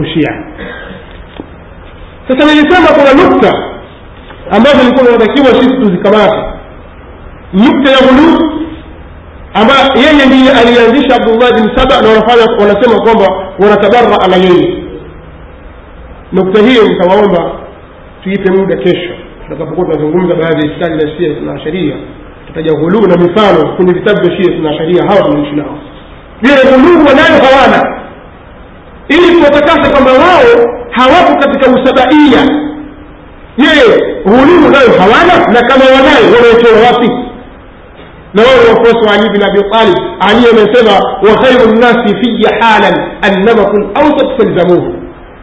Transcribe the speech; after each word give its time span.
ushia. 0.00 0.44
Sasa 2.28 2.46
nilisema 2.54 2.88
kuna 2.88 3.24
nukta 3.24 3.52
ambazo 4.50 4.82
ilikuwa 4.82 5.08
inatakiwa 5.10 5.46
sisi 5.46 5.76
tuzikamate. 5.80 6.42
Nukta 7.52 7.90
ya 7.90 7.98
ghuluu 7.98 8.38
ambayo 9.54 9.84
yeye 9.96 10.26
ndiye 10.26 10.50
alianzisha 10.52 11.16
abdullah 11.16 11.52
bin 11.54 11.76
saba 11.76 12.02
na 12.02 12.08
wanafanya 12.08 12.44
wanasema 12.60 13.00
kwamba 13.04 13.26
wanatabaraa 13.58 14.26
na 14.28 14.36
yeye 14.36 14.82
nukta 16.32 16.62
hiyo 16.62 16.82
nitawaomba 16.88 17.52
tuipe 18.22 18.52
muda 18.52 18.76
kesho. 18.76 19.12
Tutakapokuwa 19.42 19.86
tunazungumza 19.86 20.34
baadhi 20.34 20.66
ya 20.66 20.72
itikadi 20.72 21.04
na 21.04 21.10
shia 21.16 21.40
na 21.40 21.60
sharia 21.60 21.96
tutaja 22.46 22.72
ghuluu 22.72 23.06
na 23.06 23.16
mifano 23.16 23.76
kwenye 23.76 23.92
vitabu 23.92 24.20
vya 24.28 24.36
shia 24.42 24.58
na 24.58 24.74
sharia 24.78 25.02
hawa 25.08 25.22
tunaishi 25.22 25.56
nao. 25.56 25.78
Vile 26.42 26.54
ghuluu 26.54 26.98
wanayo 27.06 27.42
hawana 27.44 28.01
ili 29.08 29.36
kuwatakasa 29.38 29.90
kwamba 29.90 30.12
wao 30.12 30.70
hawapo 30.90 31.34
katika 31.40 31.70
usabaia 31.70 32.42
je 33.56 33.68
ghulumu 34.24 34.68
nayo 34.70 34.88
hawana 34.98 35.52
na 35.52 35.60
kama 35.68 35.84
wanayo 35.84 36.26
wanaotoa 36.36 36.90
wapi? 36.92 37.10
Na 38.34 38.42
wao 38.42 38.58
wafuasi 38.70 39.06
wa 39.06 39.12
ali 39.14 39.30
bin 39.30 39.42
abi 39.42 39.62
talib 39.70 39.96
ali 40.20 40.46
amesema 40.50 40.92
wa 41.28 41.42
khairu 41.42 41.72
nnasi 41.76 42.16
fiya 42.20 42.50
halan 42.60 42.94
annamakum 43.22 43.80
lausat 43.94 44.28
falzamuhu. 44.38 44.94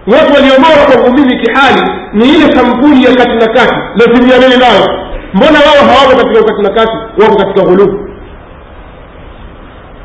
Watu 0.08 0.34
waliobora 0.34 0.86
kwangu 0.92 1.12
mimi 1.18 1.38
kihali 1.40 1.82
ni 2.14 2.30
ile 2.30 2.48
kampuni 2.54 3.04
ya 3.04 3.16
kati 3.16 3.36
na 3.36 3.48
kati 3.48 3.76
lazimianeni 3.96 4.58
nayo. 4.58 4.88
Mbona 5.34 5.60
wao 5.60 5.84
hawako 5.90 6.18
katika 6.18 6.40
ukati 6.42 6.62
na 6.62 6.70
kati 6.70 7.22
wako 7.22 7.36
katika 7.36 7.62
ghulumu 7.62 8.10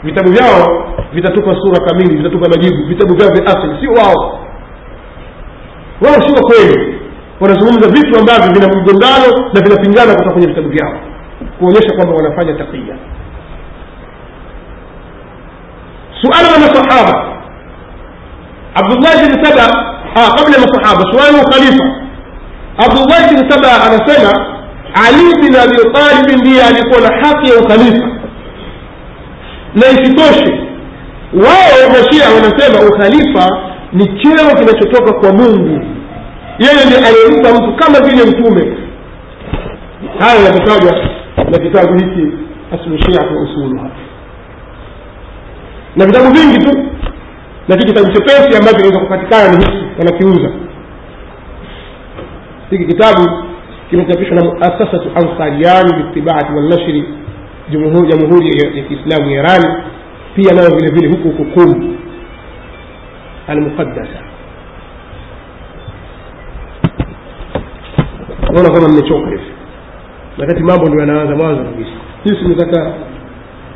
vitabu 0.05 0.30
vyao 0.32 0.84
vitatupa 1.14 1.56
sura 1.60 1.84
kamili 1.86 2.16
vitatupa 2.16 2.48
majibu 2.48 2.86
vitabu 2.88 3.14
vyao 3.14 3.30
vya 3.30 3.46
asili 3.46 3.77
sio 3.80 3.92
wao. 3.92 4.41
Wao 6.00 6.14
sio 6.22 6.42
kweli. 6.42 7.00
Wanazungumza 7.41 7.88
vitu 7.88 8.19
ambavyo 8.20 8.52
vina 8.55 8.69
mgongano 8.69 9.50
na 9.55 9.61
vinapingana 9.61 10.12
kutoka 10.14 10.30
kwenye 10.33 10.47
vitabu 10.47 10.69
vyao 10.69 11.00
kuonyesha 11.58 11.94
kwamba 11.97 12.14
wanafanya 12.14 12.53
takia 12.55 12.97
suala 16.22 16.50
la 16.50 16.58
masahaba 16.58 17.33
abdullahi 18.75 19.27
bni 19.27 19.44
saba 19.44 19.66
kabla 20.36 20.56
ya 20.56 20.66
masahaba 20.66 21.03
suala 21.12 21.33
la 21.38 21.42
ukhalifa 21.44 21.84
abdullahi 22.78 23.34
bni 23.34 23.50
saba 23.50 23.69
anasema 23.84 24.33
ali 25.06 25.34
bin 25.42 25.56
abi 25.56 25.77
talib 25.92 26.41
ndiye 26.41 26.62
alikuwa 26.64 27.00
na 27.00 27.28
haki 27.28 27.50
ya 27.50 27.58
ukhalifa. 27.58 28.08
Na 29.75 29.86
isitoshe 29.91 30.63
wao 31.34 31.88
mashia 31.90 32.24
wanasema 32.34 32.88
ukhalifa 32.90 33.58
ni 33.92 34.04
cheo 34.06 34.48
kinachotoka 34.58 35.12
kwa 35.12 35.32
mungu. 35.32 35.84
Yeye 36.58 36.84
ndiye 36.86 37.00
aliyempa 37.06 37.52
mtu 37.52 37.76
kama 37.76 38.00
vile 38.08 38.24
mtume. 38.24 38.76
Haya 40.18 40.41
yanatajwa 40.44 40.92
na 41.50 41.58
kitabu 41.58 41.94
hiki 41.98 42.32
aslu 42.72 42.98
shiatu 42.98 43.34
usuluha 43.42 43.91
na 45.96 46.06
vitabu 46.06 46.30
vingi 46.34 46.58
tu 46.58 46.86
lakini 47.69 47.92
kitabu 47.92 48.12
chepesi 48.12 48.56
ambacho 48.58 48.76
kinaweza 48.76 49.00
kupatikana 49.00 49.48
ni 49.58 49.64
hiki 49.64 49.84
wanakiuza. 49.98 50.50
Hiki 52.70 52.84
kitabu 52.84 53.28
kimechapishwa 53.91 54.36
na 54.36 54.44
muasasatu 54.44 55.10
ansariani 55.14 55.92
liitibaati 55.96 56.52
walnashri 56.52 57.04
jamhuri 57.70 58.48
ya 58.76 58.82
kiislamu 58.84 59.30
ya 59.30 59.38
irani 59.41 59.66
pia 60.34 60.52
nayo 60.54 60.70
vile 60.70 60.90
vile 60.92 61.08
huku 61.08 61.28
huku 61.28 61.44
kum 61.44 61.96
almuqaddasa 63.48 64.20
naona 68.52 68.70
kama 68.70 68.88
mmechoka 68.88 69.30
hivi. 69.30 69.52
Wakati 70.38 70.62
mambo 70.62 70.86
ndio 70.88 71.00
yanaanza 71.00 71.36
mwanzo 71.36 71.64
kabisa. 71.64 71.91
Sisi 72.25 72.44
nataka 72.48 72.94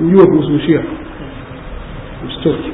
mjue 0.00 0.27
kuhusu 0.27 0.55
ushia 0.55 0.81
msitoki 2.27 2.72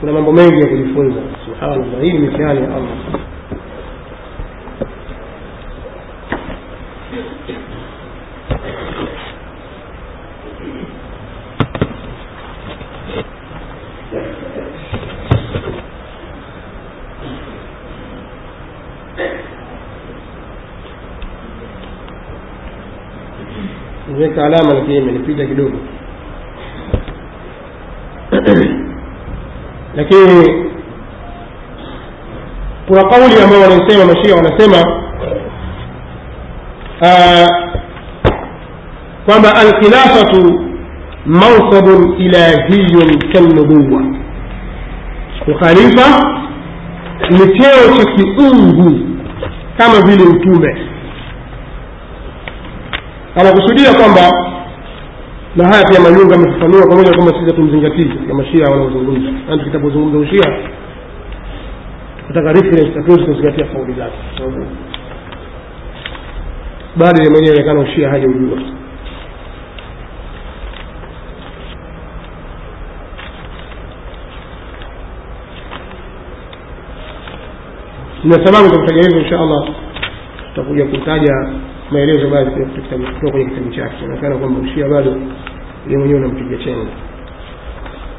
kuna 0.00 0.12
mambo 0.12 0.32
mengi 0.32 0.60
ya 0.60 0.66
kujifunza. 0.66 1.20
Subhanallah 1.44 2.02
hii 2.02 2.12
ni 2.12 2.18
mitihani 2.18 2.60
ya 2.62 2.66
allah 2.68 2.96
nimeweka 24.10 24.44
alama 24.44 24.74
lakini 24.74 24.96
imenipita 24.96 25.46
kidogo. 25.46 25.76
Lakini 29.96 30.64
kuna 32.88 33.04
kauli 33.04 33.42
ambao 33.44 33.60
wanaisema 33.60 34.04
mashia 34.14 34.36
wanasema 34.36 34.76
kwamba 39.26 39.54
alkhilafatu 39.56 40.64
mansabun 41.26 42.16
ilahiyun 42.18 43.18
kalnubuwa 43.32 44.02
ukhalifa 45.48 46.36
ni 47.30 47.38
cheo 47.38 47.96
cha 47.96 48.04
kiungu 48.04 49.00
kama 49.78 50.00
vile 50.00 50.22
utume 50.24 50.76
anakusudia 53.36 53.94
kwamba 53.94 54.50
na 55.56 55.68
haya 55.68 55.84
pia 55.88 56.00
manyunga 56.00 56.34
amefafanua 56.34 56.86
pamoja 56.88 57.12
kwamba 57.14 57.32
sisi 57.32 57.44
hatumzingatii 57.50 58.04
katika 58.04 58.34
mashia 58.34 58.64
wanaozungumza. 58.64 59.30
Yani 59.48 59.58
tukitapozungumza 59.58 60.18
ushia 60.18 60.58
tutaka 62.26 62.52
reference 62.52 62.98
hatuwezi 62.98 63.24
kuzingatia 63.24 63.64
kauli 63.66 63.92
zake. 63.92 64.16
Sababu 64.38 64.66
bado 66.96 67.22
ye 67.22 67.30
mwenyewe 67.30 67.54
onekana 67.56 67.80
ushia 67.80 68.10
haja 68.10 68.26
ujua. 68.28 68.58
Na 78.24 78.46
sababu 78.46 78.68
za 78.74 78.78
kutaja 78.80 79.02
hivyo 79.02 79.20
insha 79.20 79.40
allah. 79.40 79.68
Tutakuja 80.54 80.84
kutaja 80.86 81.34
maelezo 81.90 82.30
baadhi 82.30 82.50
kutoka 82.64 83.30
kwenye 83.30 83.44
kitabu 83.50 83.70
chake. 83.70 83.94
Inaonekana 84.04 84.36
kwamba 84.36 84.60
ushia 84.60 84.88
bado 84.88 85.10
ye 85.88 85.98
mwenyewe 85.98 86.20
unampiga 86.20 86.56
chenga. 86.64 86.90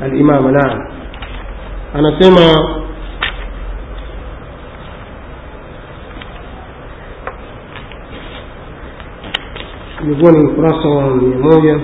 Alimama 0.01 0.51
naam 0.51 0.87
anasema 1.93 2.41
ilikuwa 10.03 10.31
ni 10.31 10.45
ukurasa 10.45 10.89
wa 10.89 11.15
mia 11.15 11.37
moja 11.37 11.79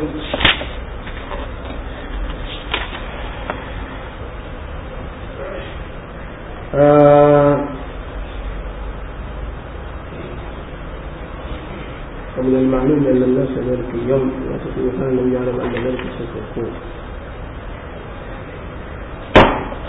اليوم 14.57 14.57
لا 14.57 14.59
تكون 14.65 14.91
كان 14.99 15.11
لم 15.17 15.33
يعلم 15.35 15.61
أن 15.61 15.85
ذلك 15.85 16.01
سوف 16.19 16.31
يكون 16.51 16.71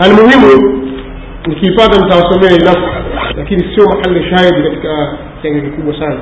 المهم 0.05 0.83
nikipata 1.47 2.01
nitawasomea 2.01 2.51
nafsi 2.51 3.37
lakini 3.37 3.75
sio 3.75 3.85
mahali 3.85 4.29
shahidi 4.29 4.63
katika 4.69 5.17
kenge 5.41 5.61
kikubwa 5.61 5.99
sana 5.99 6.17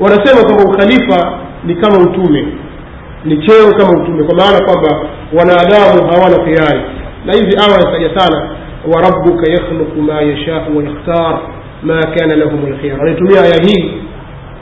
wanasema 0.00 0.44
kwamba 0.44 0.64
ukhalifa 0.64 1.38
ni 1.64 1.74
kama 1.74 1.96
utume 1.98 2.44
ni 3.24 3.36
cheo 3.36 3.72
kama 3.78 4.02
utume 4.02 4.24
kwa 4.24 4.34
maana 4.34 4.64
kwamba 4.64 5.08
wanadamu 5.32 6.10
hawana 6.10 6.44
khiari 6.44 6.80
na 7.26 7.32
hizi 7.32 7.56
aya 7.58 7.72
wanataja 7.72 8.18
sana 8.20 8.48
warabuka 8.94 9.50
yakhluqu 9.52 10.02
ma 10.02 10.20
yashau 10.22 10.76
wayakhtar 10.76 11.38
ma 11.82 12.00
kana 12.06 12.36
lahum 12.36 12.70
lkhiyar 12.72 12.98
wanaitumia 12.98 13.40
aya 13.42 13.62
hii 13.66 13.92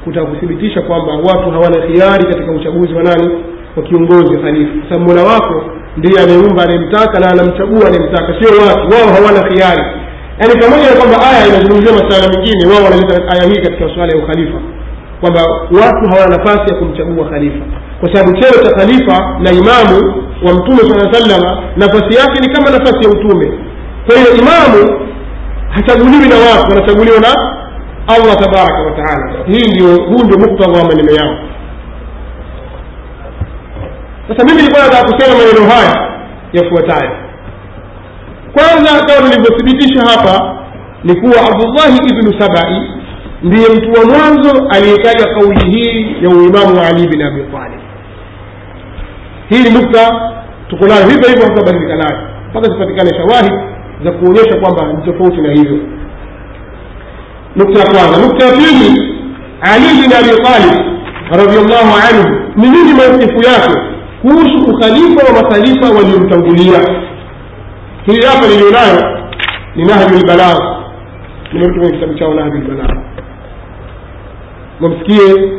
kutaka 0.04 0.26
kuthibitisha 0.26 0.82
kwamba 0.82 1.14
watu 1.14 1.52
hawana 1.52 1.78
khiari 1.88 2.26
katika 2.26 2.52
uchaguzi 2.52 2.94
wa 2.94 3.04
nani? 3.04 3.30
Wa 3.78 3.84
kiongozi 3.84 4.38
khalifa 4.38 4.72
sababu 4.90 5.06
mola 5.10 5.24
wako 5.24 5.64
ndiye 5.98 6.20
anayeumba 6.24 6.64
anayemtaka 6.64 7.20
na 7.20 7.30
anamchagua 7.30 7.88
anayemtaka 7.88 8.36
sio 8.40 8.50
watu 8.68 8.86
wao 8.96 9.08
hawana 9.16 9.42
khiari. 9.50 9.84
Yaani 10.40 10.54
pamoja 10.62 10.90
na 10.92 10.96
kwamba 11.00 11.18
aya 11.32 11.48
inazungumzia 11.48 11.94
masala 12.04 12.26
mengine 12.34 12.64
wao 12.72 12.84
wanaleta 12.84 13.16
aya 13.34 13.44
hii 13.50 13.62
katika 13.66 13.86
masuala 13.88 14.12
ya 14.14 14.18
ukhalifa. 14.24 14.60
Kwamba 15.22 15.42
watu 15.82 16.04
hawana 16.12 16.38
nafasi 16.38 16.74
ya 16.74 16.80
kumchagua 16.80 17.26
khalifa. 17.30 17.66
Kwa 18.00 18.14
sababu 18.16 18.38
cheo 18.40 18.64
cha 18.64 18.72
khalifa 18.78 19.18
na 19.44 19.52
imamu 19.52 19.98
wa 20.46 20.54
mtume 20.54 20.80
saa 20.90 21.14
salama 21.14 21.64
nafasi 21.78 22.12
yake 22.20 22.38
ni 22.42 22.50
kama 22.54 22.70
nafasi 22.78 23.04
ya 23.04 23.10
utume. 23.10 23.48
Kwa 24.06 24.16
hiyo 24.18 24.30
imamu 24.42 25.00
hachaguliwi 25.70 26.28
na 26.30 26.36
watu 26.36 26.72
wanachaguliwa 26.72 27.20
na 27.20 27.34
allah 28.08 28.36
tabaraka 28.36 28.82
wataala 28.82 29.34
hii 29.48 29.68
ndio 29.72 29.88
huu 30.06 30.24
ndio 30.24 30.38
muktadha 30.40 30.80
wa 30.80 30.86
maneno 30.88 31.12
yao 31.12 31.38
sasa 34.28 34.44
mimi 34.46 34.58
nilikuwa 34.62 34.84
nataka 34.84 35.12
kusema 35.12 35.38
maneno 35.38 35.74
haya 35.74 36.12
yafuatayo. 36.54 37.12
Kwanza 38.54 39.06
kama 39.06 39.28
nilivyothibitisha 39.30 40.02
hapa 40.10 40.56
ni 41.04 41.16
kuwa 41.22 41.34
abdullahi 41.52 41.98
ibnu 42.10 42.40
sabai 42.40 42.92
ndiye 43.44 43.68
mtu 43.70 43.92
wa 44.00 44.06
mwanzo 44.06 44.68
aliyetaja 44.70 45.26
kauli 45.34 45.72
hii 45.72 46.16
ya 46.24 46.30
uimamu 46.30 46.78
wa 46.80 46.88
ali 46.88 47.08
bin 47.08 47.22
abi 47.22 47.42
talib. 47.44 47.80
Hii 49.50 49.64
ni 49.64 49.70
nukta 49.70 50.32
tuko 50.70 50.88
nayo. 50.88 51.02
Hivyo 51.10 51.30
hivyo 51.30 51.44
hatutabadilika 51.44 51.96
nayo 51.96 52.28
mpaka 52.50 52.68
zipatikane 52.70 53.10
shawahid 53.18 53.54
za 54.04 54.12
kuonyesha 54.12 54.60
kwamba 54.62 54.94
ni 54.94 55.06
tofauti 55.12 55.42
na 55.42 55.52
hivyo 55.54 55.78
nukta 57.56 57.80
ya 57.80 57.86
kwanza. 57.86 58.22
Nukta 58.28 58.46
ya 58.46 58.52
pili 58.52 58.90
ali 59.62 59.88
bin 60.02 60.14
abi 60.14 60.44
talib 60.44 60.76
radiallahu 61.32 61.92
anhu 62.10 62.42
ni 62.56 62.70
nini 62.70 62.94
maukifu 62.94 63.50
yake 63.52 63.80
kuhusu 64.22 64.58
ukhalifa 64.72 65.34
wa 65.34 65.42
makhalifa 65.42 65.90
waliomtangulia? 65.98 66.80
Hii 68.06 68.22
hapa 68.22 68.48
nilionayo 68.48 69.18
ni 69.76 69.84
nahju 69.86 70.16
lbalagh 70.24 70.60
nimerudi 71.54 71.92
kitabu 71.94 72.14
chao 72.14 72.34
nahju 72.34 72.58
lbalagh 72.58 72.98
mamsikie 74.80 75.52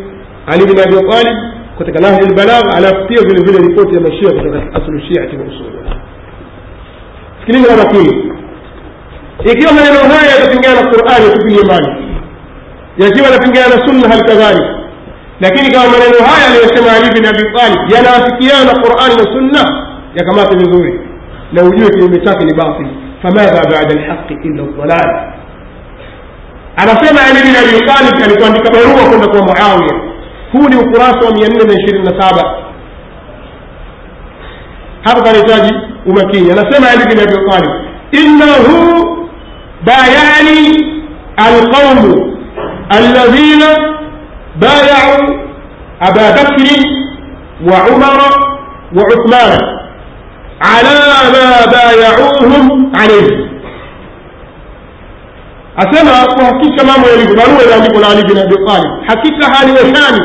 ali 0.46 0.66
bin 0.66 0.78
abi 0.80 1.10
talib 1.10 1.36
katika 1.78 1.98
nahju 2.00 2.26
lbalagh 2.26 2.74
alafu 2.76 3.06
pia 3.08 3.20
vile 3.22 3.42
vile 3.44 3.68
ripoti 3.68 3.94
ya 3.94 4.00
mashia 4.00 4.30
kutoka 4.32 4.58
aslu 4.74 5.00
shiati 5.00 5.36
wa 5.36 5.42
usulu 5.44 5.72
sikiliza 7.40 7.74
kwa 7.74 7.84
makini 7.84 8.31
ikiwa 9.44 9.72
maneno 9.72 9.98
haya 10.14 10.30
yatapingana 10.34 10.80
na 10.80 10.90
qurani 10.90 11.24
yatupilie 11.26 11.64
mbali 11.64 11.88
yakiwa 12.98 13.26
yanapingana 13.28 13.68
na 13.76 13.86
sunna 13.86 14.08
hali 14.08 14.22
kadhalika 14.28 14.74
lakini 15.40 15.70
kama 15.72 15.84
maneno 15.94 16.18
haya 16.28 16.46
aliyosema 16.50 16.92
ali 16.96 17.08
bin 17.14 17.24
abi 17.26 17.42
talib 17.58 17.80
yanaafikiana 17.94 18.64
na 18.64 18.74
qurani 18.82 19.14
na 19.16 19.22
sunna 19.34 19.62
yakamate 20.14 20.56
vizuri 20.56 21.00
na 21.52 21.62
ujue 21.62 21.88
kinyume 21.90 22.18
chake 22.24 22.44
ni 22.44 22.54
batil 22.54 22.86
famadha 23.22 23.62
bada 23.70 23.94
lhaqi 23.94 24.34
illa 24.44 24.62
dalal 24.86 25.32
anasema 26.76 27.20
ali 27.28 27.40
bin 27.46 27.56
abi 27.62 27.86
talib 27.86 28.14
alikuandika 28.24 28.70
barua 28.70 29.08
kwenda 29.08 29.28
kwa 29.28 29.42
muawiya 29.42 29.94
huu 30.52 30.68
ni 30.68 30.76
ukurasa 30.76 31.26
wa 31.26 31.32
mia 31.34 31.48
nne 31.48 31.64
na 31.64 31.72
ishirini 31.72 32.04
na 32.04 32.20
saba 32.22 32.54
hapa 35.04 35.20
panahitaji 35.22 35.74
umakini 36.06 36.50
anasema 36.52 36.90
ali 36.90 37.04
bin 37.14 37.18
abi 37.20 37.50
talib 37.50 37.70
innahu 38.12 39.06
bayani 39.85 40.85
alqaumu 41.37 42.37
alladhina 42.89 43.97
بايعوا 44.61 45.23
أبا 46.01 46.31
بكر 46.31 46.65
وعمر 47.69 48.19
وعثمان 48.97 49.59
على 50.61 50.97
ما 51.33 51.65
بايعوهم 51.71 52.91
عليه 52.95 53.47
asema 55.77 56.11
kwa 56.35 56.45
hakika 56.45 56.83
mambo 56.83 57.09
yalivyo 57.09 57.35
barua 57.35 57.63
iliandikwa 57.63 58.01
na 58.01 58.07
ali 58.09 58.23
bin 58.23 58.37
abi 58.37 58.55
talib 58.55 58.91
hakika 59.07 59.45
hali 59.55 59.71
washani 59.71 60.21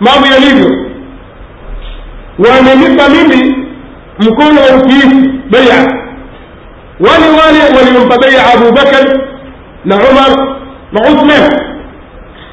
mambo 0.00 0.26
yalivyo 0.26 0.70
wamenipa 2.38 3.08
mimi 3.08 3.56
mkono 4.18 4.60
wa 4.60 4.76
utiifu 4.76 5.16
beia 5.50 5.86
wale 6.99 7.25
wale 7.39 7.77
waliompa 7.77 8.17
beia 8.17 8.53
abubakar 8.53 9.19
na 9.85 9.95
umar 9.95 10.57
na 10.91 11.01
uthman. 11.01 11.61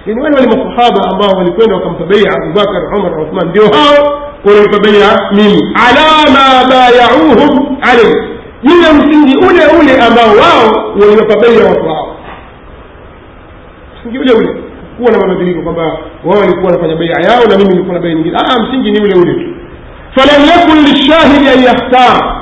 Yani 0.06 0.20
wale 0.20 0.34
wale 0.36 0.46
masahaba 0.46 1.10
ambao 1.10 1.30
walikwenda 1.38 1.74
wakampa 1.74 2.04
beia 2.04 2.32
abubakar 2.42 2.82
umar 2.98 3.10
na 3.10 3.22
uthman. 3.22 3.48
Ndio 3.48 3.62
hao 3.64 4.22
waliompa 4.44 4.78
beia 4.78 5.18
mimi 5.32 5.74
ala 5.88 6.30
ma 6.34 6.68
bayauhum 6.70 7.76
alaihi 7.82 8.14
juu 8.62 8.82
ya 8.82 8.92
msingi 8.92 9.36
ule 9.36 9.66
ule 9.80 10.02
ambao 10.02 10.28
wao 10.28 10.92
waliwapa 11.00 11.36
beia 11.40 11.64
watu 11.70 11.86
wao 11.86 12.16
msingi 14.00 14.18
ule 14.18 14.32
ule. 14.32 14.60
Kuwa 14.98 15.12
na 15.12 15.18
mabadiliko 15.18 15.62
kwamba 15.62 15.82
wao 16.24 16.40
walikuwa 16.40 16.64
wanafanya 16.66 16.96
beia 16.96 17.16
yao 17.30 17.44
na 17.44 17.56
mimi 17.58 17.70
nilikuwa 17.70 17.94
na 17.94 18.00
bei 18.00 18.14
nyingine. 18.14 18.36
Ah 18.38 18.60
msingi 18.62 18.90
ni 18.90 19.00
ule 19.00 19.14
ule 19.14 19.34
tu. 19.34 19.50
Falam 20.14 20.48
yakun 20.48 20.78
lishahidi 20.84 21.48
an 21.48 21.62
yakhtar. 21.64 22.36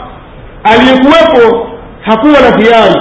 Aliyekuwepo 0.64 1.66
hakuwa 2.02 2.32
na 2.40 2.56
hiari 2.62 3.00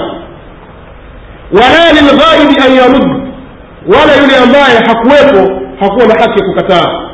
wala 1.52 1.92
lilghaibi 1.92 2.60
an 2.66 2.74
yarud 2.76 3.10
wala 3.86 4.16
yule 4.22 4.36
ambaye 4.44 4.76
hakuwepo 4.86 5.52
hakuwa 5.80 6.06
na 6.06 6.14
haki 6.14 6.38
ya 6.40 6.44
kukataa 6.46 7.08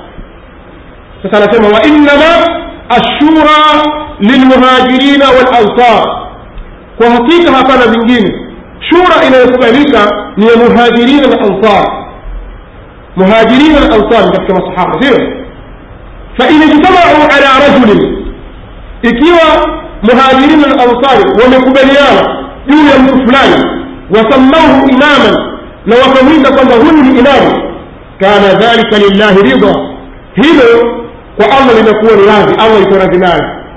sasa 1.23 1.37
anasema 1.44 1.69
wa 1.69 1.82
innama 1.87 2.58
ashura 2.88 3.82
lilmuhajirina 4.20 5.25
walansar 5.29 6.29
kwa 6.99 7.11
hakika 7.11 7.52
hapana 7.52 7.87
vingine 7.93 8.32
shura 8.88 9.25
inayokubalika 9.26 10.11
ni 10.37 10.46
ya 10.46 10.56
muhajirina 10.56 11.26
na 11.26 11.40
ansar 11.40 11.87
muhajirina 13.17 13.81
na 13.81 13.94
ansar 13.94 14.32
katika 14.32 14.55
masahaba 14.55 15.02
sio 15.02 15.17
fain 16.38 16.62
ijtamau 16.62 17.29
ala 17.37 17.67
rajulin 17.69 18.25
ikiwa 19.02 19.69
مهاجرين 20.03 20.65
الأنصار 20.65 21.19
ومقبليانا 21.39 22.49
يولى 22.71 22.97
أمور 22.97 23.27
فلان 23.27 23.65
وسموه 24.11 24.85
إماما. 24.93 25.59
لو 25.87 25.97
تمريد 26.15 26.47
قد 26.47 26.73
هن 26.73 27.11
الإمام. 27.11 27.69
كان 28.21 28.43
ذلك 28.43 28.95
لله 28.95 29.35
رضا. 29.55 29.73
هذا 30.37 30.69
وامر 31.41 31.73
لم 31.73 31.87
يكون 31.87 32.19
راضي 32.29 32.55
أو 32.62 32.83
يكون 32.83 32.99
راضي 32.99 33.19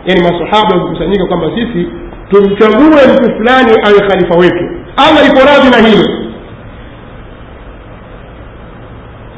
يعني 0.07 0.21
ما 0.21 0.29
صحابة 0.39 0.75
المسلمين 0.75 1.27
كما 1.29 1.55
سيسي 1.55 1.87
تنشغول 2.31 2.99
أمور 2.99 3.49
اي 3.49 3.75
أو 3.85 4.09
خليفة 4.09 4.37
ويكي. 4.37 4.67
أما 4.99 5.21
يكون 5.21 5.41
راضي 5.41 5.69
نهيل 5.69 6.05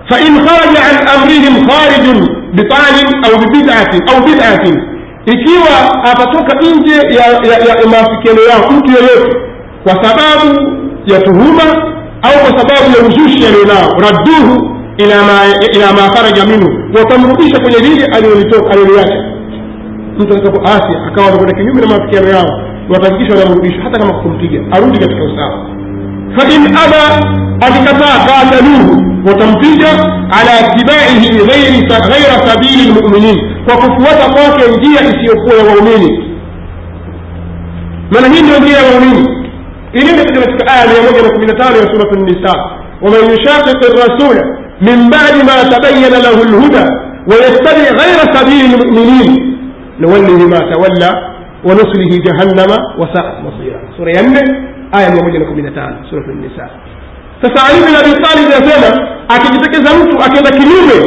فإن 0.10 0.48
خرج 0.48 0.78
عن 0.78 1.08
أمرهم 1.16 1.70
خارج 1.70 2.06
بطالب 2.54 3.26
أو 3.26 3.38
ببدعة 3.38 3.94
أو 4.10 4.20
بدعة. 4.20 4.93
Ikiwa 5.26 6.04
atatoka 6.04 6.56
nje 6.62 6.96
ya, 6.96 7.26
ya, 7.26 7.58
ya 7.82 7.88
maafikiano 7.92 8.42
yao 8.50 8.72
mtu 8.72 8.92
yeyote 8.92 9.38
kwa 9.84 9.94
sababu 10.04 10.60
ya 11.06 11.22
tuhuma 11.22 11.64
au 12.22 12.36
kwa 12.44 12.60
sababu 12.60 12.98
ya 12.98 13.08
uzushi 13.08 13.46
alionao 13.48 13.90
radduhu 13.92 14.70
ila 14.98 15.16
ma, 15.24 15.40
ila 15.76 16.46
minhu 16.46 16.70
watamrudisha 16.98 17.60
kwenye 17.60 17.78
lile 17.80 18.06
aliloliacha. 18.06 19.24
Mtu 20.18 20.34
atakapoasi 20.34 20.98
akawa 21.08 21.28
amekwenda 21.28 21.54
kinyume 21.58 21.82
na 21.82 21.88
maafikiano 21.88 22.28
yao 22.30 22.62
watahakikisha 22.90 23.40
wanamrudisha 23.40 23.84
hata 23.84 24.00
kama 24.00 24.14
kumpiga 24.22 24.60
arudi 24.72 25.00
katika 25.00 25.24
usawa. 25.24 25.70
Fain 26.38 26.68
aba 26.68 27.04
akikataa 27.68 28.26
qataluhu 28.28 29.13
وتنفيذ 29.28 29.84
على 30.38 30.54
اتباعه 30.64 31.24
غير 31.52 31.74
غير 32.14 32.32
سبيل 32.50 32.80
المؤمنين. 32.88 33.38
وكفوات 33.68 34.22
قاك 34.38 34.60
يجيء 34.70 34.98
سيقوى 35.20 35.56
يومين 35.70 36.04
من 38.14 38.24
هين 38.34 38.46
يجيء 38.46 38.80
يومين 38.92 39.20
إلى 39.96 40.12
مقدمة 40.20 40.54
الآل 40.56 40.88
يا 40.96 41.02
مجمع 41.08 41.38
من 41.42 41.50
تاري 41.60 41.80
رسولة 41.86 42.12
النساء. 42.20 42.60
ومن 43.04 43.24
يشاقق 43.36 43.80
الرسول 43.92 44.36
من 44.82 45.10
بعد 45.10 45.36
ما 45.50 45.58
تبين 45.74 46.14
له 46.26 46.38
الهدى 46.48 46.86
ويتبع 47.30 47.86
غير 48.02 48.20
سبيل 48.36 48.66
المؤمنين 48.74 49.58
نوله 50.00 50.48
ما 50.48 50.60
تولى 50.72 51.12
ونصله 51.68 52.12
جهنم 52.26 52.72
وساء 53.00 53.42
مصيرا 53.46 53.80
سورة 53.98 54.10
ينه 54.10 54.42
آية 54.98 55.10
مجمع 55.10 55.50
من 55.50 55.76
تاري 55.76 55.98
سورة 56.12 56.28
النساء. 56.36 56.70
Sasa 57.44 57.68
Ali 57.68 57.80
bin 57.86 57.96
Abi 57.96 58.12
Talib 58.24 58.50
akijitekeza 59.28 59.90
mtu 59.98 60.24
akienda 60.26 60.52
kinyume 60.52 60.98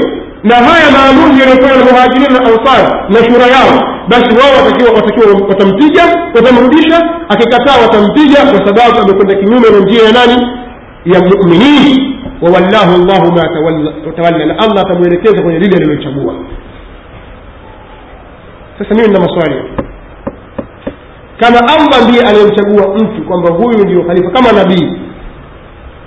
na 0.45 0.55
haya 0.55 0.87
maamuzi 0.97 1.41
yaliyofanywa 1.41 1.77
na 1.79 1.85
muhajirini 1.93 2.35
na 2.35 2.41
ansar 2.41 3.07
na 3.09 3.19
shura 3.25 3.47
yao 3.57 3.73
basi 4.09 4.31
wao 4.41 4.53
watakiwa 4.65 4.91
watakiwa 4.95 5.27
watampiga 5.49 6.03
watamrudisha. 6.35 6.99
Akikataa 7.29 7.81
watampiga 7.83 8.37
kwa 8.47 8.67
sababu 8.67 8.99
amekwenda 9.03 9.35
kinyume 9.35 9.71
na 9.71 9.79
njia 9.79 10.03
ya 10.03 10.13
nani? 10.13 10.47
Ya 11.05 11.21
muminin. 11.21 12.13
Wawallahu 12.43 12.93
llahu 13.07 13.33
ma 13.33 13.43
tawalla 14.17 14.47
na 14.47 14.59
allah 14.59 14.81
atamwelekeza 14.81 15.43
kwenye 15.43 15.59
lile 15.59 15.77
alilochagua 15.77 16.35
sasa 18.79 18.95
mimi 18.95 19.07
nina 19.09 19.21
maswali. 19.21 19.57
Kama 21.41 21.59
allah 21.59 22.09
ndiye 22.09 22.23
aliyemchagua 22.23 22.95
mtu 22.95 23.23
kwamba 23.29 23.51
huyu 23.55 23.79
ndio 23.85 24.05
khalifa 24.05 24.31
kama 24.31 24.53
nabii 24.53 24.93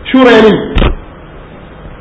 shura 0.03 0.31
ya 0.31 0.41
nini? 0.41 0.59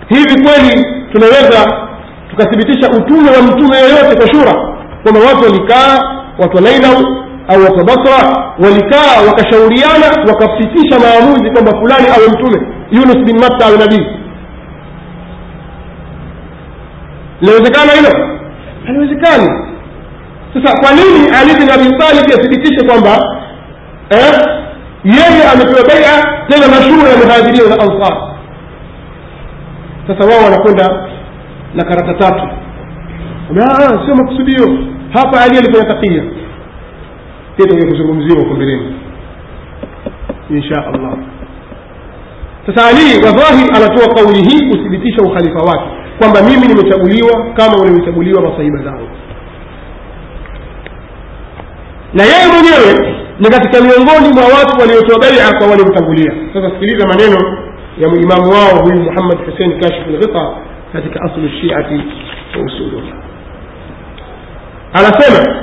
Hivi 0.08 0.42
kweli 0.44 0.86
tunaweza 1.12 1.88
tukathibitisha 2.30 2.88
utume 2.90 3.30
wa 3.30 3.42
mtume 3.42 3.76
yoyote 3.78 4.16
kwa 4.16 4.28
shura? 4.34 4.52
Kwamba 5.02 5.20
watu 5.20 5.44
walikaa 5.44 5.98
watu 6.38 6.56
wa 6.56 6.62
nainau 6.62 7.24
au 7.48 7.60
watu 7.64 7.78
wa 7.78 7.84
basra 7.84 8.44
walikaa 8.58 9.20
wakashauriana 9.26 10.06
wakapitisha 10.28 10.98
maamuzi 10.98 11.50
kwamba 11.50 11.70
fulani 11.80 12.06
awe 12.16 12.28
mtume 12.28 12.66
yunus 12.90 13.16
bin 13.24 13.38
matta 13.40 13.66
awe 13.66 13.76
nabii. 13.78 14.06
Linawezekana 17.40 17.92
hilo? 17.92 18.28
Haliwezekani 18.86 19.48
sasa 20.54 20.80
kwa 20.80 20.90
nini 20.92 21.28
ali 21.40 21.54
bin 21.54 21.70
abi 21.70 21.96
talib 21.98 22.24
athibitishe 22.34 22.86
kwamba 22.86 23.18
eh, 24.10 24.32
yeye 25.16 25.42
amepewa 25.52 25.86
baia 25.88 26.14
tena 26.48 26.68
mashuhuri 26.68 27.10
ya 27.10 27.16
muhajiria 27.16 27.68
na 27.76 27.82
ansar. 27.84 28.34
Sasa 30.06 30.24
wao 30.30 30.44
wanakwenda 30.44 31.08
na 31.74 31.84
karata 31.84 32.14
tatu. 32.14 32.48
Ah, 33.62 34.06
sio 34.06 34.14
makusudio. 34.14 34.78
Hapa 35.12 35.40
ali 35.40 35.58
alifanya 35.58 35.94
takia 35.94 36.22
tutakuja 37.56 37.86
kuzungumziwa 37.90 38.38
huko 38.42 38.54
mbeleni. 38.54 38.94
Insha 40.50 40.86
allah. 40.86 41.16
Sasa 42.66 42.88
ali 42.88 43.24
wadhahir 43.26 43.76
anatoa 43.76 44.14
kauli 44.14 44.42
hii 44.48 44.70
kuthibitisha 44.70 45.22
ukhalifa 45.22 45.58
wake 45.60 45.84
kwamba 46.18 46.42
mimi 46.42 46.66
nimechaguliwa 46.66 47.46
kama 47.54 47.76
walivyochaguliwa 47.78 48.42
masahiba 48.42 48.82
zangu 48.84 49.08
na 52.14 52.22
yeye 52.24 52.46
mwenyewe 52.52 53.14
ni 53.40 53.48
katika 53.48 53.80
miongoni 53.80 54.34
mwa 54.34 54.44
watu 54.58 54.80
waliotoa 54.80 55.18
baia 55.18 55.58
kwa 55.58 55.66
waliomtangulia 55.66 56.32
sasa 56.54 56.70
sikiliza 56.70 57.06
maneno 57.06 57.58
ya 57.98 58.08
imamu 58.08 58.50
wao 58.52 58.82
huyu 58.82 59.02
muhammad 59.02 59.38
husein 59.46 59.80
kashif 59.80 60.06
lghita 60.06 60.50
katika 60.92 61.20
aslu 61.22 61.48
shiati 61.60 61.94
wa 62.58 62.64
usuluha 62.66 63.12
anasema 64.92 65.56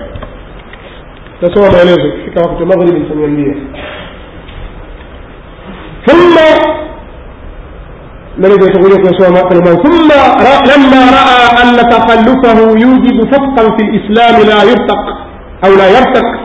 tasoma 1.42 1.72
maelezo 1.72 2.12
kifika 2.12 2.42
wakati 2.42 2.64
wa 2.64 2.68
maghribi 2.70 3.00
nitaniambia 3.00 3.56
thumma 6.06 6.76
الذي 8.40 8.56
تقول 8.58 8.92
ثم 9.84 10.10
لما 10.72 11.02
راى 11.18 11.64
ان 11.64 11.90
تخلفه 11.90 12.60
يوجب 12.84 13.30
فسقا 13.32 13.78
في 13.78 13.84
الاسلام 13.84 14.36
لا 14.48 14.64
يرتق 14.72 15.04
أو 15.66 15.76
لا 15.76 15.88
يرتق 15.90 16.45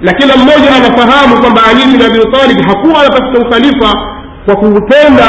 na 0.00 0.12
kila 0.12 0.36
mmoja 0.36 0.68
anafahamu 0.76 1.40
kwamba 1.40 1.60
ali 1.70 1.84
bin 1.92 2.02
abi 2.06 2.62
hakuwa 2.68 3.00
anatafuta 3.00 3.38
ukhalifa 3.46 3.94
kwa 4.46 4.56
kupenda 4.56 5.26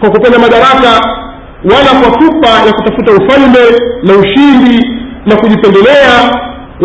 kwa 0.00 0.10
kupenda 0.10 0.38
madaraka 0.38 0.92
wala 1.64 1.90
kwa 2.00 2.10
pupa 2.18 2.48
ya 2.66 2.72
kutafuta 2.72 3.12
ufalme 3.12 3.58
na 4.02 4.12
ushindi 4.14 4.90
na 5.26 5.36
kujipendelea 5.36 6.14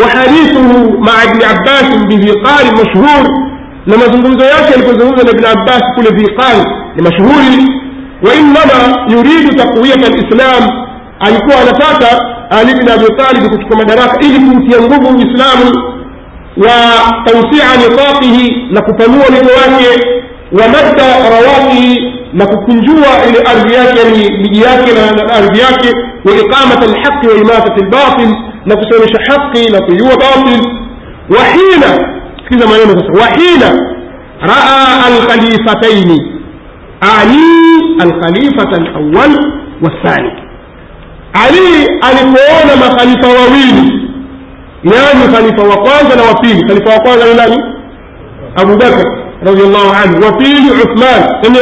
wahadithuhu 0.01 0.99
maa 0.99 1.25
bni 1.33 1.43
abbasin 1.43 2.07
bidhiqari 2.07 2.69
mashhur 2.71 3.29
na 3.87 3.97
mazungumzo 3.97 4.45
yake 4.45 4.71
yalipozungumza 4.71 5.23
na 5.23 5.31
ibn 5.31 5.45
abbas 5.45 5.81
kule 5.95 6.09
dhiqari 6.11 6.63
ni 6.95 7.01
mashuhuri 7.03 7.81
wainama 8.27 9.07
yuridu 9.11 9.53
taqwiyata 9.57 10.09
lislam 10.09 10.63
alikuwa 11.19 11.55
anataka 11.61 12.25
ali 12.49 12.73
bin 12.73 12.89
abitalib 12.89 13.49
kuchukua 13.51 13.77
madaraka 13.77 14.19
ili 14.21 14.39
kuutia 14.39 14.79
nguvu 14.81 15.17
uislamu. 15.17 15.98
وتوسيع 16.57 17.65
نطاقه 17.75 18.37
لكفنوه 18.71 19.25
لقواته 19.29 20.01
ومد 20.51 20.99
رواته 21.35 21.95
لكفنجوه 22.33 23.23
إلى 23.27 23.39
أرضياك 23.51 23.97
يعني 23.97 24.27
بجياك 24.43 24.89
لأرضياك 24.89 25.93
وإقامة 26.25 26.85
الحق 26.85 27.25
وإماتة 27.25 27.75
الباطل 27.83 28.35
لكسرش 28.67 29.11
حقي 29.29 29.61
لطيوه 29.61 30.15
باطل. 30.15 30.61
وحين 31.31 31.81
في 32.49 32.59
زمان 32.59 32.97
وحين 33.19 33.61
رأى 34.43 35.07
الخليفتين 35.17 36.17
علي 37.03 37.49
الخليفة 38.01 38.77
الأول 38.77 39.31
والثاني. 39.83 40.49
علي 41.35 41.85
أن 42.03 42.17
يكون 42.27 42.81
وويلي. 43.25 43.98
Yani 44.83 45.33
khalifa 45.33 45.61
wa 45.69 45.77
kwanza 45.77 46.15
na 46.15 46.23
wa 46.23 46.33
pili. 46.41 46.63
Khalifa 46.67 46.89
wa 46.93 46.99
kwanza 46.99 47.25
ni 47.25 47.33
nani? 47.35 47.57
Abu 48.55 48.77
bakr 48.77 49.05
radiallahu 49.45 49.89
anhu. 50.03 50.25
Wa 50.25 50.31
pili 50.37 50.71
uthman 50.83 51.21
yani 51.43 51.59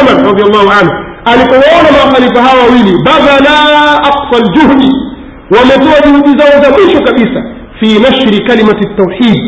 umar 0.00 0.24
radiallahu 0.26 0.70
anhu. 0.80 0.92
Alipowaona 1.32 1.90
makhalifa 2.06 2.42
hawa 2.42 2.62
wawili 2.62 2.92
badhala 3.04 3.56
aqsa 4.10 4.38
ljuhdi 4.44 4.90
wametoa 5.50 6.00
juhudi 6.06 6.38
zao 6.38 6.62
za 6.62 6.70
mwisho 6.70 7.00
kabisa 7.04 7.44
fi 7.80 7.98
nashri 7.98 8.44
kalimati 8.46 8.88
tauhid 8.96 9.40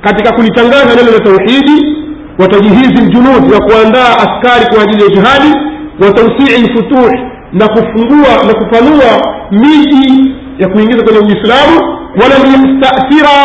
katika 0.00 0.32
kulitangaza 0.32 0.94
neno 0.96 1.10
la 1.12 1.20
tauhidi 1.20 1.96
watajihizi 2.38 3.02
ljunud 3.02 3.52
ya 3.52 3.60
kuandaa 3.60 4.14
askari 4.16 4.66
kwa 4.74 4.82
ajili 4.82 5.02
ya 5.02 5.08
jihadi 5.08 5.52
wa 6.00 6.12
tausii 6.12 6.62
lfutuh 6.64 7.12
na 7.52 7.68
kufungua 7.68 8.44
na 8.46 8.54
kupanua 8.54 9.10
miji 9.50 10.34
ya 10.58 10.68
kuingiza 10.68 11.02
kwenye 11.04 11.18
uislamu 11.18 11.98
walam 12.20 12.42
yastathira 12.52 13.38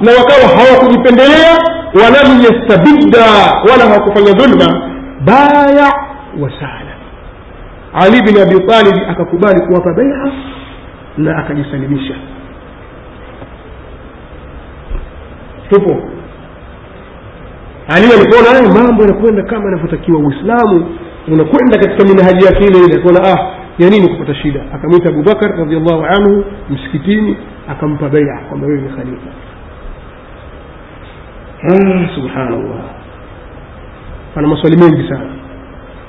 na 0.00 0.10
wakawa 0.18 0.56
hawakujipendelea 0.56 1.52
walam 1.94 2.40
yastabidda 2.40 3.24
wala 3.70 3.84
hawakufanya 3.88 4.32
dhulma. 4.32 4.90
Baya 5.24 5.92
wasala 6.40 6.94
ali 7.94 8.22
bin 8.22 8.38
abi 8.42 8.66
talib 8.66 8.94
akakubali 9.10 9.60
kuwapa 9.66 9.92
beia 9.94 10.32
na 11.16 11.38
akajisalimisha. 11.38 12.14
Tupo. 15.70 16.02
Ali 17.88 18.06
alipoona 18.12 18.48
haya 18.50 18.72
mambo 18.84 19.02
yanakwenda 19.02 19.42
kama 19.42 19.64
yanavyotakiwa 19.64 20.18
uislamu 20.18 20.86
unakwenda 21.28 21.78
katika 21.78 22.04
minahaji 22.04 22.44
yake 22.46 22.64
ile 22.64 22.78
ile 22.78 23.00
akaona 23.00 23.20
ah 23.32 23.50
ya 23.78 23.90
nini 23.90 24.08
kupata 24.08 24.34
shida? 24.34 24.60
Akamwita 24.74 25.08
abubakar 25.08 25.56
radiallahu 25.58 26.04
anhu 26.04 26.44
msikitini 26.70 27.36
akampa 27.68 28.08
beia 28.08 28.38
kwamba 28.48 28.66
wewe 28.66 28.80
ni 28.80 28.88
khalifa. 28.88 29.30
Ah, 31.62 32.08
subhanallah. 32.14 32.84
Pana 34.34 34.48
maswali 34.48 34.76
mengi 34.76 35.08
sana. 35.08 35.30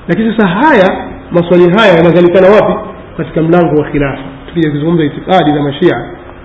Lakini 0.08 0.36
sasa 0.36 0.48
haya 0.48 1.08
maswali 1.30 1.70
haya 1.78 1.94
yanazalikana 1.96 2.48
wapi? 2.48 2.88
Katika 3.16 3.42
mlango 3.42 3.80
wa 3.82 3.90
khilafa. 3.90 4.22
Tukija 4.48 4.70
kuzungumza 4.70 5.04
itikadi 5.04 5.52
za 5.52 5.62
mashia 5.62 6.04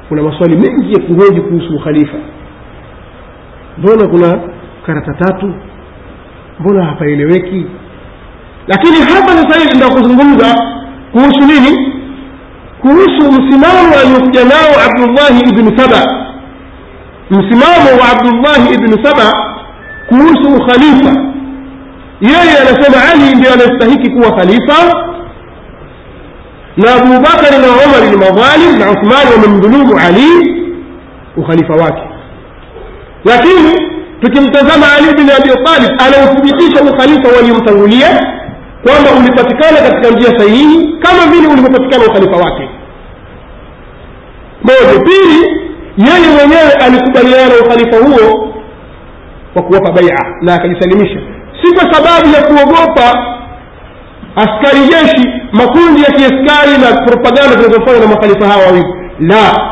kuna 0.09 0.23
maswali 0.23 0.55
mengi 0.57 0.93
ya 0.93 0.99
kuhoji 0.99 1.41
kuhusu 1.41 1.75
ukhalifa. 1.75 2.17
Mbona 3.77 4.07
kuna 4.07 4.39
karata 4.85 5.13
tatu? 5.13 5.53
Mbona 6.59 6.85
hapaeleweki? 6.85 7.65
Lakini 8.67 8.97
hapa 8.97 9.27
sasa 9.27 9.59
hivi 9.59 9.75
ndio 9.75 9.89
kuzungumza 9.89 10.55
kuhusu 11.11 11.39
nini 11.39 11.90
kuhusu 12.81 13.31
msimamo 13.31 13.95
aliyokuja 14.01 14.43
nao 14.45 14.71
abdullahi 14.85 15.39
ibnu 15.49 15.77
saba. 15.79 16.27
Msimamo 17.29 17.89
wa 18.01 18.09
abdullahi 18.11 18.73
ibnu 18.73 19.05
saba 19.05 19.33
kuhusu 20.09 20.55
ukhalifa 20.55 21.21
yeye 22.21 22.57
anasema 22.61 22.97
ali 23.11 23.35
ndio 23.35 23.53
anastahiki 23.53 24.09
kuwa 24.11 24.31
khalifa. 24.31 25.07
Na 26.77 26.93
abubakari 26.95 27.57
na 27.57 27.67
umari 27.67 28.09
ni 28.11 28.17
madhalim 28.17 28.79
na 28.79 28.91
uthmani 28.91 29.31
wamemdhulumu 29.35 29.99
ali 30.07 30.27
ukhalifa 31.37 31.73
wake. 31.73 32.01
Lakini 33.25 33.91
tukimtazama 34.21 34.85
ali 34.97 35.13
bin 35.17 35.29
abi 35.31 35.49
talib 35.63 35.91
ukhalifa 36.93 37.35
waliomtangulia 37.37 38.40
kwamba 38.83 39.09
ulipatikana 39.19 39.77
katika 39.89 40.15
njia 40.15 40.39
sahihi 40.39 40.97
kama 41.01 41.31
vile 41.31 41.47
ulivyopatikana 41.47 42.03
ukhalifa 42.05 42.37
wake. 42.37 42.69
Moja. 44.63 44.99
Pili 45.03 45.39
yeye 45.97 46.27
mwenyewe 46.35 46.71
alikubaliana 46.85 47.47
na 47.47 47.65
ukhalifa 47.65 47.97
huo 47.97 48.53
kwa 49.53 49.63
kuwapa 49.63 49.91
baia 49.91 50.17
na 50.41 50.53
akajisalimisha 50.53 51.19
si 51.63 51.73
kwa 51.75 51.93
sababu 51.93 52.27
ya 52.35 52.41
kuogopa 52.43 53.25
askari 54.35 54.79
jeshi 54.79 55.29
makundi 55.53 56.01
ya 56.03 56.11
kiaskari 56.11 56.77
na 56.81 57.01
propaganda 57.05 57.55
zinazofanywa 57.61 57.99
na 57.99 58.07
makhalifa 58.07 58.47
hawa 58.47 58.65
wawili. 58.65 58.93
La. 59.19 59.71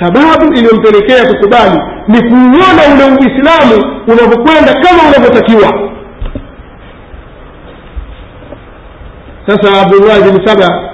Sababu 0.00 0.52
iliyompelekea 0.54 1.24
kukubali 1.26 1.78
ni 2.08 2.18
kuuona 2.22 2.82
ule 2.94 3.04
uislamu 3.04 4.02
unavyokwenda 4.06 4.72
kama 4.74 5.02
unavyotakiwa 5.08 5.83
sasa 9.46 9.82
abdullah 9.82 10.16
bin 10.22 10.46
saba 10.46 10.90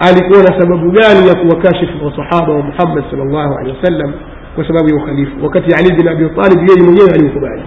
alikuwa 0.00 0.42
na 0.42 0.60
sababu 0.60 0.90
gani 0.90 1.28
ya 1.28 1.34
kuwakashifu 1.34 2.04
masahaba 2.04 2.52
wa 2.52 2.62
muhammad 2.62 3.04
sal 3.10 3.18
llahu 3.18 3.54
wasallam 3.54 4.12
kwa 4.54 4.66
sababu 4.68 4.88
ya 4.88 4.94
ukhalifu 4.94 5.32
wakati 5.44 5.74
ali 5.74 5.92
bin 5.96 6.08
abi 6.08 6.24
talib 6.30 6.68
yeye 6.68 6.82
mwenyewe 6.82 7.10
aliukubali 7.14 7.62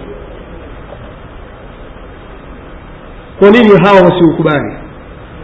kwa 3.38 3.50
nini 3.50 3.70
hawa 3.84 4.00
wasiukubali 4.00 4.72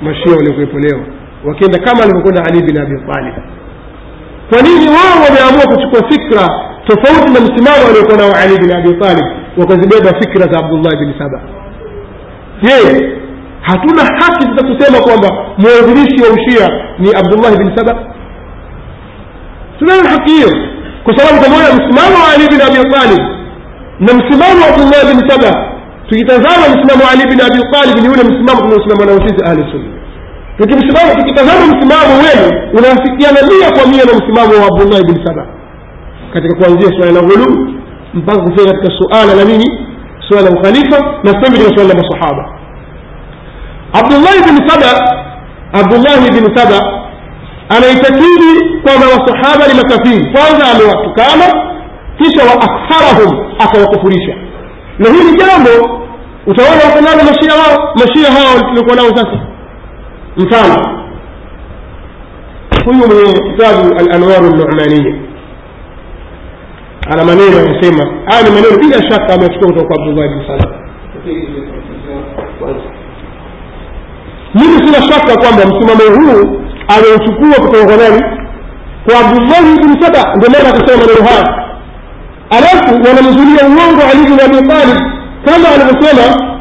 mashia 0.02 0.36
waliokuwepo 0.36 0.78
leo 0.78 1.00
wakienda 1.44 1.78
kama 1.78 2.02
alivyokwenda 2.02 2.44
ali 2.44 2.62
bin 2.62 2.78
abi 2.80 2.96
talib 3.12 3.34
kwa 4.50 4.62
nini 4.62 4.86
wao 4.88 5.16
wameamua 5.24 5.74
kuchukua 5.76 6.08
fikra 6.10 6.48
tofauti 6.86 7.32
na 7.32 7.40
msimamo 7.40 7.88
aliokuwa 7.90 8.16
nao 8.16 8.32
ali 8.42 8.58
bin 8.58 8.72
abi 8.76 8.94
talib 8.94 9.24
wakazibeba 9.58 10.20
fikra 10.20 10.52
za 10.52 10.58
abdullah 10.58 10.98
bin 10.98 11.14
saba 11.18 11.40
je 12.62 13.16
hatuna 13.68 14.02
haki 14.20 14.44
za 14.56 14.62
kusema 14.68 14.98
kwamba 15.06 15.28
mwanzilishi 15.58 16.22
wa 16.24 16.28
ushia 16.36 16.68
ni 16.98 17.08
abdullahi 17.20 17.56
bin 17.58 17.76
saba. 17.76 17.94
Tunayo 19.78 20.02
haki 20.10 20.30
hiyo 20.32 20.50
kwa 21.04 21.16
sababu 21.18 21.44
pamoja 21.44 21.68
msimamo 21.78 22.16
wa 22.24 22.28
ali 22.34 22.44
bin 22.52 22.60
abi 22.68 22.90
talib 22.94 23.22
na 24.04 24.10
msimamo 24.18 24.58
wa 24.62 24.68
abdullahi 24.72 25.06
bin 25.16 25.20
saba 25.30 25.50
tukitazama 26.08 26.64
msimamo 26.74 27.02
wa 27.04 27.10
ali 27.14 27.24
bin 27.32 27.40
abi 27.48 27.60
talib 27.74 27.96
ni 28.02 28.08
ule 28.14 28.22
msimamo 28.30 28.60
tunaosimama 28.64 29.04
nao 29.06 29.28
sisi 29.28 29.40
ahli 29.48 29.62
sunna. 29.72 29.90
Tukimsimama 30.58 31.10
tukitazama 31.18 31.62
msimamo 31.72 32.12
wenu 32.24 32.46
unafikiana 32.78 33.40
mia 33.50 33.68
kwa 33.76 33.84
mia 33.90 34.04
na 34.08 34.12
msimamo 34.20 34.52
wa 34.62 34.66
abdullahi 34.72 35.04
bin 35.10 35.18
saba. 35.26 35.44
Katika 36.34 36.54
kuanzia 36.58 36.88
suala 36.96 37.12
la 37.12 37.20
ghuluu 37.28 37.54
mpaka 38.14 38.40
kufika 38.42 38.64
katika 38.72 38.90
suala 38.98 39.34
la 39.34 39.44
nini? 39.44 39.68
Suala 40.28 40.50
la 40.50 40.56
ukhalifa 40.58 40.98
na 41.24 41.30
sasa 41.32 41.52
katika 41.52 41.70
suala 41.76 41.88
la 41.94 42.00
masahaba 42.02 42.44
abdullahi 44.00 44.40
bin 44.46 44.68
saba 44.68 44.90
abdullahi 45.72 46.30
bni 46.30 46.56
saba 46.58 46.78
anaitakidi 47.68 48.52
kwamba 48.82 49.06
masahaba 49.06 49.66
ni 49.68 49.74
makafiri. 49.74 50.32
Kwanza 50.32 50.66
amewatukana 50.72 51.46
kisha 52.18 52.42
wa 52.44 52.52
aktharahum 52.62 53.46
akawakufurisha. 53.58 54.34
Na 54.98 55.08
hili 55.10 55.38
jambo 55.38 56.00
utaona 56.46 56.84
wakonalo 56.84 57.16
mashia 57.30 57.54
wao 57.54 57.94
mashia 57.94 58.32
hao 58.32 58.60
tuliokuwa 58.68 58.96
nao 58.96 59.08
sasa. 59.16 59.38
Mfano 60.36 60.82
huyu 62.84 62.98
mwenye 63.06 63.32
kitabu 63.32 63.94
alanwaru 63.98 64.46
lnumania 64.50 65.14
ana 67.10 67.24
maneno 67.24 67.58
anasema 67.58 68.04
haya 68.26 68.42
ni 68.42 68.50
maneno 68.50 68.78
bila 68.78 69.02
shaka 69.10 69.34
amechukua 69.34 69.68
kutoka 69.72 69.86
kwa 69.86 69.96
abdullahi 70.04 70.28
bni 70.34 70.46
saba 70.46 70.74
mimi 74.54 74.78
sina 74.86 75.02
shaka 75.12 75.36
kwamba 75.40 75.62
msimamo 75.66 76.04
huu 76.16 76.60
ameuchukua 76.96 77.66
kutoka 77.66 77.84
kwa 77.86 77.96
nani? 77.96 78.22
Kwa 79.06 79.20
abdullahi 79.20 79.78
bni 79.82 80.02
saba 80.02 80.34
ndio 80.36 80.50
maana 80.50 80.68
akasema 80.68 80.98
maneno 81.06 81.28
haya. 81.28 81.64
Alafu 82.50 82.94
wanamzulia 82.94 83.62
uongo 83.68 84.02
ali 84.12 84.22
bin 84.24 84.40
abi 84.40 84.68
talib 84.68 84.98
kama 85.44 85.68
alivyosema 85.68 86.54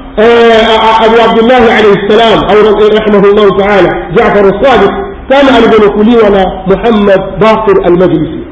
abu 1.05 1.15
abdillahi 1.29 1.69
alaihi 1.77 1.99
ssalam 2.07 2.39
au 2.49 2.89
rahimahu 2.97 3.35
llahu 3.35 3.57
taala 3.59 3.89
jafar 4.15 4.45
sadiq 4.63 4.91
kama 5.29 5.57
alivyonukuliwa 5.57 6.29
na 6.29 6.45
muhammad 6.67 7.21
bakir 7.39 7.85
almajlisi. 7.85 8.43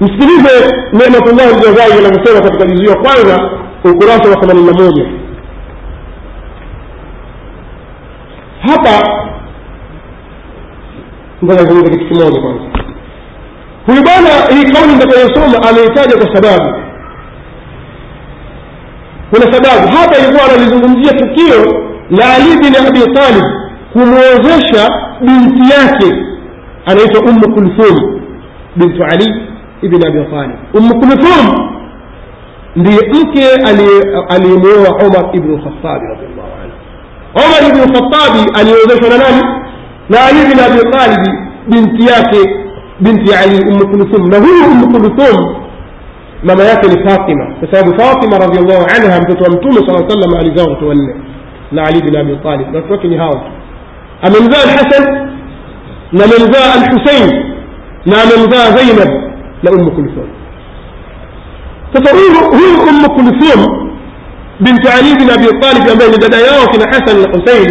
Msikilize 0.00 0.74
nematullahi 0.92 1.54
ljazai 1.54 1.92
anavyosema 1.98 2.40
katika 2.40 2.66
juzuu 2.66 2.94
kwanza 3.02 3.50
ukurasa 3.84 4.30
wa 4.30 4.36
themanini 4.36 4.66
na 4.66 4.72
moja 4.72 5.04
hapa 8.62 9.08
ngoja 11.44 11.90
kitu 11.90 12.08
kimoja 12.08 12.40
kwanza. 12.40 12.64
Huyu 13.86 14.02
bwana 14.02 14.28
hii 14.28 14.72
kauli 14.72 14.92
nitakayosoma 14.92 15.68
ameitaja 15.70 16.16
kwa 16.16 16.34
sababu. 16.34 16.78
Kuna 19.30 19.52
sababu. 19.52 19.96
Hapa 19.96 20.18
ilikuwa 20.18 20.44
analizungumzia 20.44 21.12
tukio 21.12 21.82
la 22.10 22.34
ali 22.34 22.56
bin 22.58 22.76
abi 22.86 23.00
talib 23.14 23.44
kumwozesha 23.92 24.88
binti 25.20 25.72
yake 25.74 26.16
anaitwa 26.86 27.20
ummu 27.30 27.54
kulthum 27.54 28.20
bintu 28.76 29.04
ali 29.04 29.34
ibn 29.82 30.06
abi 30.06 30.24
talib. 30.30 30.56
Ummu 30.74 30.94
kulthum 31.00 31.68
ndiye 32.76 32.98
mke 33.12 33.48
aliyemwoa 34.28 34.96
umar 35.06 35.36
ibnu 35.36 35.56
lkhatabi 35.56 36.06
radiallahu 36.06 36.61
nani 39.18 39.42
na 40.08 40.18
ali 40.26 40.40
bin 40.48 40.58
abi 40.66 40.80
talib 40.90 41.24
binti 41.68 42.06
yake 42.12 42.40
binti 43.00 43.34
ali 43.34 43.56
ummu 43.70 43.88
kulthum 43.88 44.28
na 44.30 44.38
huyu 44.38 44.64
ummu 44.72 44.86
kulthum 44.92 45.54
mama 46.44 46.64
yake 46.64 46.88
ni 46.88 47.08
fatima 47.10 47.46
kwa 47.60 47.68
sababu 47.72 48.00
fatima 48.00 48.38
radiallahu 48.38 48.82
anha 48.96 49.20
mtoto 49.20 49.44
wa 49.44 49.50
mtume 49.50 49.74
saa 49.86 50.08
sallam 50.08 50.34
alizaa 50.40 50.62
watoto 50.62 50.86
wanne 50.88 51.14
na 51.72 51.84
ali 51.84 52.02
bin 52.02 52.16
abi 52.16 52.36
talib 52.36 52.66
na 52.68 52.76
watoto 52.76 52.92
wake 52.94 53.08
ni 53.08 53.16
hawa 53.16 53.42
amemzaa 54.22 54.62
alhasan 54.62 55.30
na 56.12 56.24
amemzaa 56.24 56.72
alhusein 56.74 57.44
na 58.06 58.16
amemzaa 58.22 58.76
zainab 58.76 59.08
na 59.62 59.70
ummu 59.70 59.90
kulthum 59.90 60.28
sasa 61.92 62.16
huyu 62.16 62.50
ummu 62.88 63.10
kulthum 63.14 63.81
abi 64.66 65.46
talib 65.60 65.90
ambaye 65.92 66.10
ni 66.10 66.18
dada 66.18 66.36
yao 66.36 66.66
kina 66.72 66.86
hasan 66.86 67.16
na 67.22 67.28
husein 67.38 67.70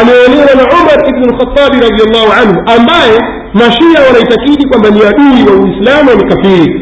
ameolewa 0.00 0.52
na 0.58 0.64
umar 0.80 0.98
ibnu 1.08 1.24
lkhatabi 1.32 1.76
radiallahu 1.86 2.32
anhu 2.40 2.58
ambaye 2.76 3.16
mashia 3.54 4.00
wanaitakidi 4.06 4.68
kwamba 4.68 4.90
ni 4.90 5.00
adui 5.10 5.42
wa 5.48 5.54
uislamu 5.64 6.10
ni 6.18 6.24
kafiri 6.34 6.80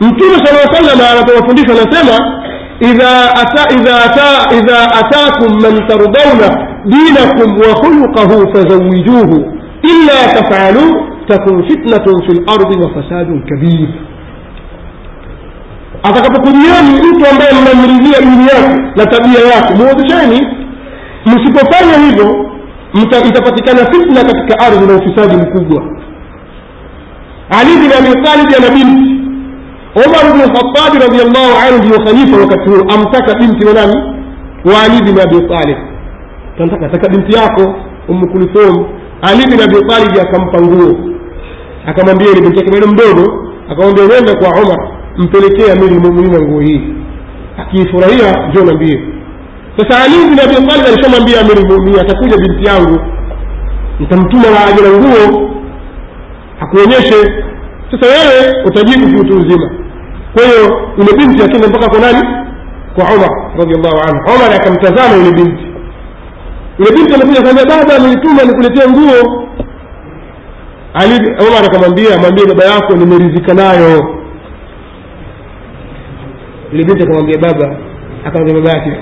mtume 0.00 0.36
sala 0.46 0.74
salama 0.74 1.10
anapowafundisha 1.10 1.72
anasema 1.72 2.42
idha 2.80 3.30
ata 3.42 3.74
idha 3.74 3.96
ata 4.04 4.56
idha 4.56 4.78
atakum 5.00 5.60
man 5.62 5.86
tardawna 5.88 6.66
dinakum 6.84 7.60
wa 7.60 7.74
khuluqahu 7.80 8.52
fazawijuhu 8.54 9.52
illa 9.82 10.32
tafaluu 10.34 11.06
takun 11.28 11.68
fitnatun 11.68 12.22
fi 12.26 12.32
lardi 12.46 12.82
wa 12.82 12.90
fasadun 12.94 13.42
kabir 13.48 13.88
atakapokujiani 16.08 16.90
mtu 17.08 17.30
ambaye 17.30 17.50
mnamridhia 17.52 18.20
dini 18.20 18.46
yake 18.48 18.80
na 18.96 19.06
tabia 19.06 19.40
yake 19.54 19.74
muwezesheni 19.74 20.46
msipofanya 21.26 21.98
hivyo 22.06 22.46
itapatikana 23.28 23.78
fitna 23.92 24.24
katika 24.24 24.58
ardhi 24.66 24.86
na 24.86 24.94
ufisadi 24.94 25.36
mkubwa. 25.36 25.82
Ali 27.50 27.70
bin 27.76 27.92
abi 27.92 28.08
ana 28.56 28.70
binti 28.74 29.20
umar 30.06 30.32
bnu 30.32 30.42
khatabi 30.54 30.98
radiallahu 30.98 31.52
anhu 31.66 31.78
ndiyo 31.78 31.98
khalifa 32.04 32.36
wakati 32.40 32.70
huo. 32.70 32.80
Amtaka 32.94 33.38
binti 33.38 33.66
wa 33.66 33.74
nani? 33.74 33.96
Wa 34.64 34.82
ali 34.82 35.02
bin 35.02 35.20
abi 35.20 35.48
talib. 35.48 35.76
Ataka 36.84 37.08
binti 37.08 37.36
yako 37.36 37.74
umu 38.08 38.28
kulthum. 38.32 38.86
Ali 39.22 39.46
bin 39.46 39.60
abi 39.62 40.20
akampa 40.20 40.60
nguo. 40.60 40.96
Akamwambia 41.86 42.32
ni 42.34 42.40
binti 42.40 42.58
yake 42.58 42.70
bado 42.70 42.86
mdogo. 42.86 43.48
Akamwambia 43.70 44.04
nenda 44.06 44.34
kwa 44.34 44.62
umar 44.62 44.78
mpelekee 45.18 45.72
amiri 45.72 45.94
lmuminina 45.94 46.40
nguo 46.40 46.60
hii. 46.60 46.80
Akiifurahia 47.58 48.48
njo 48.48 48.64
nambie 48.64 49.00
sasa 49.76 50.04
ali 50.04 50.14
bin 50.28 50.40
abi 50.40 50.56
alishamwambia 50.88 51.40
amiri 51.40 51.60
lmuminin 51.62 52.00
atakuja 52.00 52.36
binti 52.36 52.64
yangu. 52.68 53.00
Nitamtuma 54.00 54.42
na 54.50 54.64
aje 54.66 54.82
na 54.82 54.90
nguo 54.98 55.50
akuonyeshe. 56.60 57.32
Sasa 57.90 58.06
wewe 58.06 58.64
utajibu 58.66 59.06
kiutu 59.08 59.36
uzima. 59.36 59.70
Kwa 60.34 60.44
hiyo 60.44 60.80
yule 60.98 61.12
binti 61.18 61.42
akenda 61.42 61.68
mpaka 61.68 61.88
kwa 61.88 61.98
nani? 62.00 62.28
Kwa 62.94 63.04
umar 63.16 63.30
radiallahu 63.58 63.98
anhu. 64.08 64.34
Umar 64.36 64.54
akamtazama 64.54 65.16
yule 65.16 65.30
binti. 65.32 65.64
Yule 66.78 66.90
binti 66.96 67.14
amekuja 67.14 67.42
kaambia 67.42 67.64
baba 67.64 67.98
nilituma 67.98 68.42
nikuletee 68.42 68.88
nguo. 68.90 69.42
Ali 70.94 71.14
umar 71.48 71.64
akamwambia 71.64 72.18
mwambie 72.20 72.46
baba 72.46 72.64
yako 72.64 72.96
nimeridhika 72.96 73.54
nayo 73.54 74.15
binti 76.72 77.02
akamwambia 77.02 77.38
baba 77.38 77.76
akamwambia 78.24 78.54
baba 78.62 78.70
yake 78.78 78.92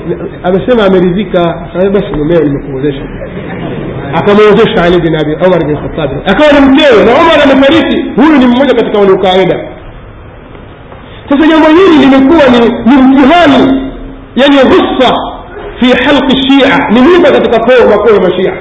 amesema 0.43 0.85
ameridhika 0.87 1.69
basi 1.93 2.07
mumeo 2.19 2.41
nimekuozesha 2.41 3.03
akamwozesha 4.15 4.85
ali 4.85 5.01
bin 5.01 5.15
abi 5.17 5.33
umar 5.47 5.65
bin 5.67 5.77
khattab 5.77 6.11
akawa 6.27 6.53
ni 6.53 6.61
mkewe 6.71 7.05
na 7.05 7.13
umar 7.23 7.39
amefariki 7.45 8.03
huyu 8.17 8.39
ni 8.39 8.47
mmoja 8.47 8.75
katika 8.75 8.99
wale 8.99 9.13
ukaida 9.13 9.59
sasa 11.29 11.47
jambo 11.47 11.67
hili 11.69 11.97
limekuwa 12.05 12.45
ni 12.53 12.59
ni 12.89 13.03
mtihani 13.03 13.81
yani 14.37 14.57
ghussa 14.57 15.15
fi 15.81 15.87
halqi 16.05 16.37
shia 16.37 16.89
ni 16.91 17.01
mwiba 17.01 17.31
katika 17.31 17.59
koo 17.59 17.89
makoo 17.91 18.15
ya 18.15 18.21
mashia 18.21 18.53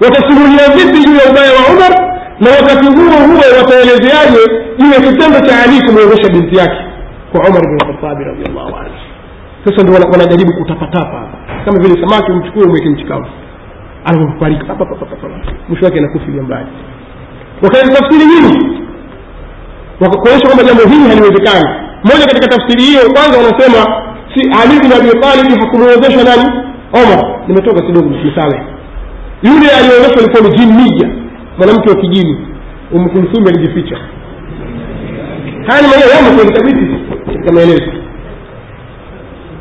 watasimulia 0.00 0.68
vipi 0.76 0.98
juu 1.08 1.16
ya 1.16 1.30
ubaya 1.30 1.50
wa 1.52 1.74
umar 1.76 1.92
na 2.40 2.50
wakati 2.50 2.86
huo 2.86 3.26
huo 3.26 3.58
wataelezeaje 3.58 4.40
juu 4.78 4.90
ya 4.92 5.00
kitendo 5.00 5.40
cha 5.40 5.62
ali 5.62 5.86
kumwezesha 5.86 6.28
binti 6.32 6.56
yake 6.56 6.83
kwa 7.34 7.48
umar 7.50 7.62
bn 7.62 7.78
khatabi 7.78 8.24
radiallahu 8.24 8.76
anhu. 8.76 8.94
Sasa 9.64 9.82
ndio 9.82 9.94
wanajaribu 10.12 10.52
kutapatapa. 10.52 11.28
Kama 11.64 11.78
vile 11.82 11.94
samaki 12.06 12.32
umchukue 12.32 12.64
umweke 12.64 12.88
mchikavu 12.88 13.26
anavyofariki 14.04 14.64
mwisho 15.68 15.84
wake 15.84 15.98
anakufilia 15.98 16.42
mbali. 16.42 16.66
Wakaenda 17.62 17.94
tafsiri 17.94 18.24
nyingi 18.26 18.82
wakakuonyesha 20.00 20.46
kwamba 20.46 20.64
jambo 20.64 20.82
hili 20.82 21.08
haliwezekani. 21.08 21.68
Moja 22.04 22.26
katika 22.26 22.46
tafsiri 22.56 22.82
hiyo 22.82 23.00
kwanza 23.14 23.38
wanasema 23.38 23.80
si 24.34 24.40
ali 24.60 24.80
bin 24.80 24.92
abi 24.92 25.20
talib 25.20 25.60
hakumwezesha 25.60 26.24
nani? 26.24 26.48
Omar. 27.00 27.40
Nimetoka 27.48 27.80
kidogo 27.86 28.08
misale 28.08 28.62
yule 29.42 29.68
aliyeonyeshwa 29.78 30.18
alikuwa 30.22 30.42
ni 30.42 30.56
jinnija 30.58 31.08
mwanamke 31.58 31.90
wa 31.90 31.96
kijini. 31.96 32.46
Umkulthumi 32.92 33.48
alijificha. 33.48 33.96
Haya 35.66 35.82
ni 35.82 35.88
maneno 35.88 36.10
yamo 36.14 36.36
kwenye 36.36 36.52
thabiti 36.52 37.13
katika 37.44 37.52
maelezo 37.52 37.92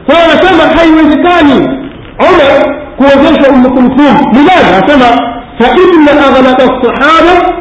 kwa 0.06 0.16
anasema 0.24 0.64
haiwezekani 0.80 1.68
omar 2.20 2.78
kuwezeshwa 2.98 3.50
umu 3.54 3.70
kulthum 3.70 4.16
limadha 4.34 4.78
anasema 4.78 5.06
faina 5.60 6.12
aghlaba 6.28 6.82
sahaba 6.84 7.54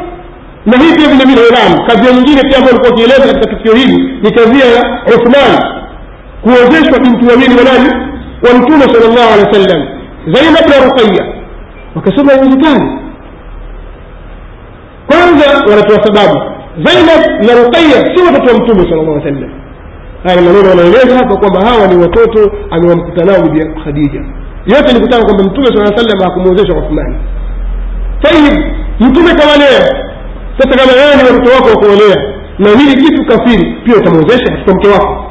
na 0.66 0.76
hii 0.78 0.94
pia 0.96 1.08
vile 1.08 1.24
vile 1.24 1.40
iran 1.48 1.86
kadhia 1.86 2.12
nyingine 2.12 2.40
pia 2.42 2.58
ambayo 2.58 2.70
ilikuwa 2.76 2.90
ikieleza 2.92 3.34
katika 3.34 3.56
tukio 3.56 3.74
hili 3.74 4.18
ni 4.22 4.30
kadhia 4.30 4.64
ya 4.64 4.82
uthman 5.06 5.58
kuwezeshwa 6.42 6.98
binti 6.98 7.26
wawili 7.26 7.54
wa 7.58 7.64
nani 7.64 7.90
wa 8.42 8.58
mtume 8.58 8.80
sal 8.82 9.02
llahu 9.14 9.32
alehi 9.34 9.46
wa 9.48 9.54
sallam 9.54 9.88
zainab 10.34 10.70
na 10.70 10.84
ruqaya 10.84 11.32
wakasema 11.94 12.32
haiwezekani 12.32 12.98
kwanza 15.06 15.70
wanatoa 15.70 16.04
sababu 16.06 16.40
zainab 16.84 17.42
na 17.46 17.52
ruqaya 17.64 18.16
si 18.16 18.22
watoto 18.26 18.52
wa 18.54 18.58
mtume 18.60 18.80
sal 18.90 18.98
llahu 18.98 19.22
sallam 19.24 19.50
haya 20.24 20.42
maneno 20.42 20.68
wanaeleza 20.70 21.16
hapa 21.16 21.36
kwamba 21.36 21.60
hawa 21.68 21.86
ni 21.86 21.96
watoto 22.02 22.52
amewamkuta 22.70 23.24
nao 23.24 23.42
bibi 23.42 23.64
khadija 23.84 24.20
yote 24.66 24.92
ni 24.94 25.00
kutaka 25.00 25.24
kwamba 25.24 25.44
mtume 25.44 25.66
saa 25.66 25.96
sallam 25.96 26.18
hakumwezesha 26.24 26.72
uthmani 26.74 27.16
tayib 28.22 28.64
mtume 29.00 29.34
kawalea 29.34 29.80
sasa 30.58 30.76
kama 30.78 30.92
wewe 30.92 31.16
ni 31.16 31.22
watoto 31.22 31.50
wako 31.56 31.68
wakuolea 31.68 32.16
na 32.58 32.68
hili 32.70 33.02
kitu 33.04 33.24
kafiri 33.26 33.76
pia 33.84 33.96
utamwezesha 33.96 34.44
katika 34.52 34.74
mke 34.74 34.88
wako 34.88 35.24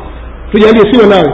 tujalie 0.52 0.92
siwe 0.94 1.06
nawe 1.08 1.34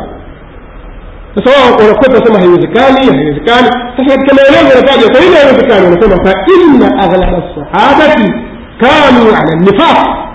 sasa 1.36 1.50
wao 1.60 1.78
wanakwepa 1.80 2.14
wasema 2.20 2.40
haiwezekani 2.40 3.08
haiwezekani 3.08 3.68
sasa 3.98 4.18
katika 4.18 4.36
maelezo 4.36 4.68
yanataja 4.76 5.10
kwa 5.12 5.20
nini 5.22 5.36
haiwezekani 5.36 5.86
wanasema 5.86 6.26
fa 6.26 6.34
inna 6.56 6.88
aghlaba 7.04 7.44
sahabati 7.56 8.34
kanu 8.82 9.22
ala 9.40 9.56
nifaq 9.56 10.27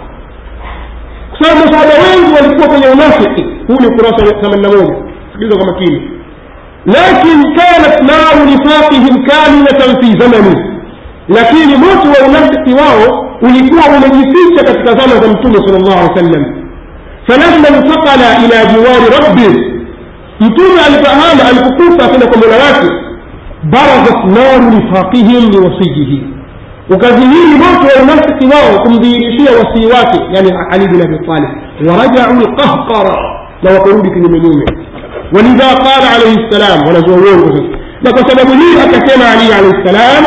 kwa 1.38 1.46
sababu 1.48 1.66
masahaba 1.66 1.94
wengi 2.04 2.32
walikuwa 2.36 2.68
kwenye 2.68 2.86
unafiki 2.86 3.42
huu 3.66 3.76
ni 3.80 3.86
ukurasa 3.86 4.26
wa 4.26 4.32
themanini 4.42 4.62
na 4.62 4.68
moja 4.68 4.94
sikiliza 5.32 5.56
kwa 5.58 5.66
makini 5.66 6.10
lakin 6.86 7.38
kanat 7.56 7.96
naru 8.10 8.40
nifaqihim 8.50 9.14
kamilatan 9.26 9.90
fi 10.02 10.18
zamani 10.20 10.56
lakini 11.28 11.76
moto 11.76 12.08
wa 12.14 12.28
unafiki 12.28 12.72
wao 12.80 13.28
ulikuwa 13.42 13.82
umejificha 13.96 14.64
katika 14.64 14.92
zama 15.00 15.20
za 15.22 15.28
mtume 15.32 15.54
sal 15.54 15.80
llahu 15.82 15.98
alih 16.00 16.10
wa 16.10 16.16
sallam 16.16 16.44
falamma 17.26 17.68
intakala 17.68 18.26
ila 18.44 18.64
jiwari 18.72 19.06
rabbi 19.20 19.60
mtume 20.40 20.80
alipohama 20.86 21.42
alipokufa 21.48 22.08
kwenda 22.08 22.26
kwa 22.26 22.36
mola 22.38 22.56
wake 22.64 22.88
barazat 23.64 24.24
naru 24.24 24.70
nifaqihim 24.70 25.50
liwasiyihi 25.50 26.26
wa 26.92 28.02
unafiki 28.02 28.46
wao 28.54 28.82
kumdhihirishia 28.84 29.50
wasii 29.58 29.86
wake 29.86 30.18
yani 30.34 30.50
ali 30.70 30.88
bin 30.88 31.02
abi 31.02 31.18
talib 31.26 31.50
warajau 31.88 32.32
lqahqara 32.40 33.16
na 33.62 33.70
wakarudi 33.70 34.10
kinyumenyume 34.10 34.64
walidha 35.36 35.68
qala 35.86 36.06
alaihi 36.16 36.46
ssalam 36.50 36.86
wanazua 36.86 37.16
uongo 37.16 37.48
sasa 37.56 37.62
na 38.02 38.10
kwa 38.12 38.30
sababu 38.30 38.52
hii 38.60 38.74
akasema 38.86 39.24
ali 39.30 39.52
alaihi 39.52 39.82
ssalam 39.84 40.24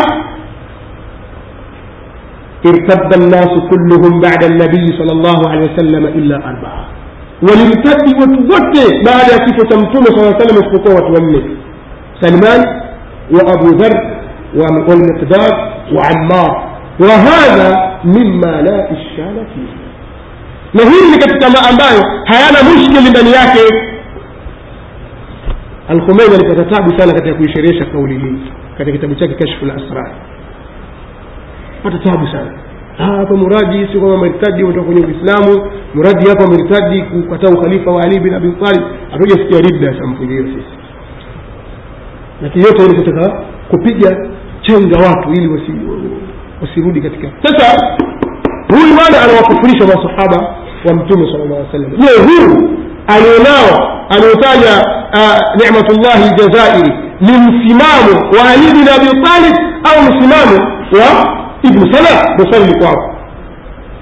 ارتد 2.72 3.12
الناس 3.22 3.52
كلهم 3.72 4.14
بعد 4.22 4.44
النبي 4.44 4.86
صلى 5.00 5.12
الله 5.12 5.50
عليه 5.50 5.66
وسلم 5.74 6.06
إلا 6.06 6.36
أربعة 6.36 6.84
ولمتد 7.48 8.06
وتوت 8.20 8.76
بعد 9.10 9.28
كيف 9.46 9.58
تمتون 9.72 10.04
صلى 10.06 10.18
الله 10.22 10.34
عليه 10.36 10.44
وسلم 10.46 10.58
اسبقوا 10.64 10.94
وتولي 10.98 11.42
سلمان 12.22 12.62
وأبو 13.36 13.68
ذر 13.80 13.94
والمقداد 14.58 15.54
وعمار 15.95 16.71
وهذا 17.01 17.99
مما 18.05 18.63
لا 18.63 18.93
إشكال 18.93 19.47
فيه 19.55 19.81
na 20.75 20.83
hili 20.83 21.11
ni 21.13 21.19
katika 21.19 21.51
ma 21.51 21.59
ambayo 21.71 22.01
hayana 22.25 22.59
mushkili 22.69 23.11
ndani 23.11 23.33
yake 23.33 23.61
alkhumeini 25.89 26.35
alipata 26.35 26.65
tabu 26.65 26.99
sana 26.99 27.13
katika 27.13 27.35
kuisherehesha 27.35 27.85
kauli 27.85 28.19
hii 28.19 28.39
katika 28.79 28.93
kitabu 28.97 29.15
chake 29.15 29.35
kashfu 29.35 29.67
lasrar 29.67 30.11
pata 31.83 31.99
tabu 31.99 32.27
sana 32.27 32.53
hapa 32.99 33.37
muradi 33.37 33.89
si 33.93 33.99
kwamba 33.99 34.19
mertadi 34.19 34.63
umetoka 34.65 34.87
kwenye 34.87 35.07
uislamu 35.07 35.71
muradi 35.95 36.29
hapa 36.29 36.47
mertadi 36.49 37.03
kukataa 37.03 37.49
ukhalifa 37.55 37.91
wa 37.91 38.03
ali 38.03 38.21
bin 38.21 38.35
abi 38.35 38.53
talib 38.53 38.83
hatujasikia 39.11 39.61
ridda 39.61 39.87
ya 39.93 39.99
sampuli 39.99 40.29
hiyo 40.33 40.45
sisi 40.45 40.77
lakini 42.43 42.65
yote 42.65 42.85
ili 42.85 42.95
kutaka 43.03 43.43
kupiga 43.71 44.29
chenga 44.66 44.98
watu 45.08 45.30
ili 45.34 45.48
wasi- 45.48 45.88
wasirudi 46.62 47.02
katika 47.02 47.28
sasa 47.44 47.84
huyu 48.70 48.96
bwana 48.96 49.22
anawakufurisha 49.24 49.86
masahaba 49.88 50.56
wa 50.86 50.94
mtume 50.94 51.32
sala 51.32 51.46
llah 51.46 51.72
sallam 51.72 51.92
je 51.92 52.08
huu 52.26 52.70
alionao 53.08 53.92
aliotaja 54.10 54.84
nicmatullahi 55.56 56.24
ljazairi 56.34 56.94
ni 57.22 57.32
msimamo 57.32 58.14
wa 58.38 58.50
ali 58.50 58.68
bin 58.74 58.88
abi 58.96 59.22
talib 59.24 59.56
au 59.90 60.02
msimamo 60.04 60.58
wa 60.92 61.36
ibnu 61.64 61.94
salah 61.94 62.38
dosari 62.38 62.80
kwao 62.80 63.16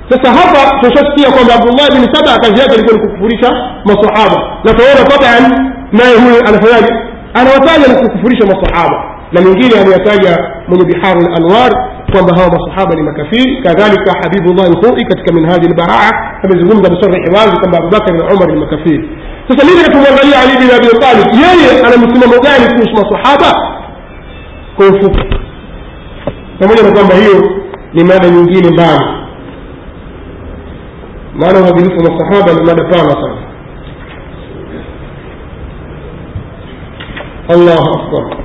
sasa 0.10 0.32
hapa 0.32 0.80
tushasikia 0.80 1.32
kwamba 1.32 1.54
abdullah 1.56 1.88
bin 1.91 2.13
saba 2.15 2.38
kazi 2.39 2.60
yake 2.62 2.73
ilikuwa 2.76 2.93
ni 2.97 2.99
kukufurisha 3.08 3.49
masahaba 3.86 4.58
na 4.63 4.73
tunaona 4.73 5.04
taban 5.10 5.71
naye 5.91 6.15
huyu 6.15 6.39
anafanyaje 6.47 6.93
anawataja 7.34 7.88
na 7.93 7.99
kukufurisha 8.10 8.45
masahaba 8.45 9.12
na 9.33 9.41
mingine 9.41 9.79
ameyataja 9.81 10.37
mwenye 10.67 10.85
biharu 10.85 11.21
lanwar 11.21 11.71
kwamba 12.11 12.35
hawa 12.37 12.49
masahaba 12.57 12.95
ni 12.95 13.01
makafiri 13.03 13.61
kadhalika 13.63 14.11
habibullah 14.23 14.69
lhui 14.69 15.05
katika 15.05 15.33
minhaji 15.33 15.67
lbaraa 15.67 16.11
amezungumza 16.43 16.89
bisarihi 16.89 17.29
wazi 17.35 17.57
kwamba 17.59 17.77
abubakar 17.77 18.13
na 18.15 18.33
umar 18.35 18.47
ni 18.53 18.59
makafiri 18.59 19.09
sasa 19.47 19.65
mimi 19.67 19.83
tumwangalia 19.83 20.39
ali 20.43 20.53
bin 20.61 20.69
abi 20.77 20.87
talib 21.03 21.27
yeye 21.43 21.79
ana 21.85 21.97
msimamo 21.97 22.41
gani 22.43 22.65
kuhusu 22.73 22.93
masahaba 23.03 23.51
kwa 24.75 24.87
ufupi 24.87 25.23
pamoja 26.59 26.83
na 26.83 26.91
kwamba 26.91 27.15
hiyo 27.15 27.61
ni 27.93 28.03
mada 28.03 28.29
nyingine 28.29 28.69
mbali 28.69 29.05
maana 31.35 31.59
uadilifu 31.59 31.97
wa 32.05 32.11
masahaba 32.11 32.53
ni 32.53 32.65
mada 32.67 32.83
pana 32.83 33.09
sana 33.13 33.37
allahu 37.49 37.89
akbar 37.99 38.42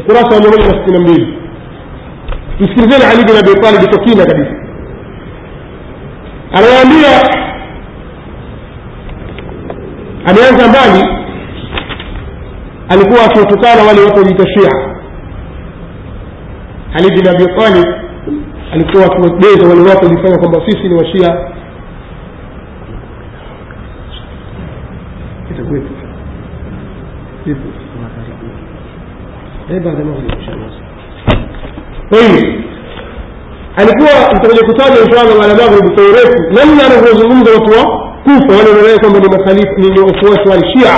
ukurasa 0.00 0.34
wa 0.34 0.40
mia 0.40 0.50
moja 0.50 0.64
na 0.66 0.78
sitini 0.78 0.92
na 0.98 1.00
mbili. 1.00 1.38
Msikilizeni 2.60 3.04
ali 3.04 3.24
bin 3.24 3.36
abi 3.36 3.60
talib 3.60 3.90
kwa 3.90 3.98
kina 4.04 4.26
kabisa. 4.26 4.54
Anawaambia 6.52 7.42
ameanza 10.26 10.68
mbali 10.68 11.08
alikuwa 12.88 13.24
akiwatukana 13.24 13.82
wale 13.82 14.00
watu 14.00 14.16
waliita 14.18 14.44
shia. 14.46 14.70
Ali 16.94 17.08
bin 17.10 17.28
abi 17.28 17.44
talib 17.44 17.86
alikuwa 18.72 19.04
akiwabeza 19.06 19.68
wale 19.68 19.90
watu 19.90 20.04
wajifanya 20.06 20.38
kwamba 20.38 20.60
sisi 20.66 20.88
ni 20.88 20.94
washia 20.94 21.36
غير 29.70 29.82
بعد 29.82 30.00
المغرب 30.00 30.24
إن 30.38 30.44
شاء 30.46 30.54
الله 30.54 30.70
طيب 32.12 32.62
alikuwa 33.76 34.10
mtakujakutaja 34.34 35.00
inshallah 35.04 35.38
walabaghi 35.40 35.82
bitarefu 35.82 36.38
namna 36.56 36.82
anavyozungumza 36.86 37.50
watu 37.50 37.70
wa 37.78 37.84
kufa 38.24 38.52
wale 38.58 38.68
wanaodai 38.70 38.98
kwamba 39.00 39.18
ni 39.18 39.28
makhalifa 39.36 39.72
ni 39.78 40.00
wafuasi 40.00 40.48
wa 40.48 40.72
shia 40.72 40.94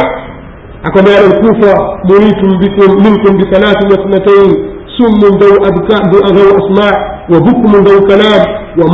akwamba 0.82 1.10
yana 1.10 1.34
kufa 1.34 1.98
buritum 2.08 2.58
bikum 2.58 3.02
minkum 3.04 3.36
bi 3.38 3.44
thalathin 3.44 3.90
wa 3.90 3.96
thnatayn 4.04 4.50
summun 4.96 5.38
dhaw 5.38 5.54
abka 5.68 5.96
dhaw 6.08 6.48
asma 6.58 6.88
wa 7.28 7.40
bukmun 7.40 7.84
dhaw 7.84 8.00
kalam 8.08 8.42
wa 8.76 8.84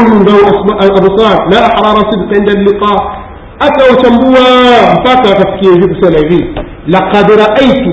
ummun 0.00 0.24
dhaw 0.24 0.40
absar 0.80 1.36
la 1.52 1.58
ahrara 1.66 2.02
sidq 2.10 2.36
inda 2.38 2.52
liqa 2.52 2.92
akawachambua 3.66 4.46
mpaka 5.00 5.30
akafikia 5.32 5.72
hivi 5.72 5.94
kusema 5.94 6.18
hivi 6.18 6.54
laqad 6.86 7.28
raaitu 7.42 7.92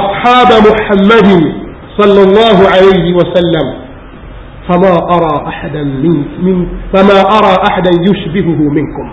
أصحاب 0.00 0.48
محمد 0.68 1.28
صلى 1.98 2.22
الله 2.22 2.56
عليه 2.74 3.14
وسلم 3.14 3.66
فما 4.68 4.94
أرى 5.16 5.48
أحدا 5.48 5.82
من 5.82 6.16
من 6.42 6.66
فما 6.94 7.20
أرى 7.20 7.56
أحدا 7.70 7.90
يشبهه 8.10 8.60
منكم 8.78 9.12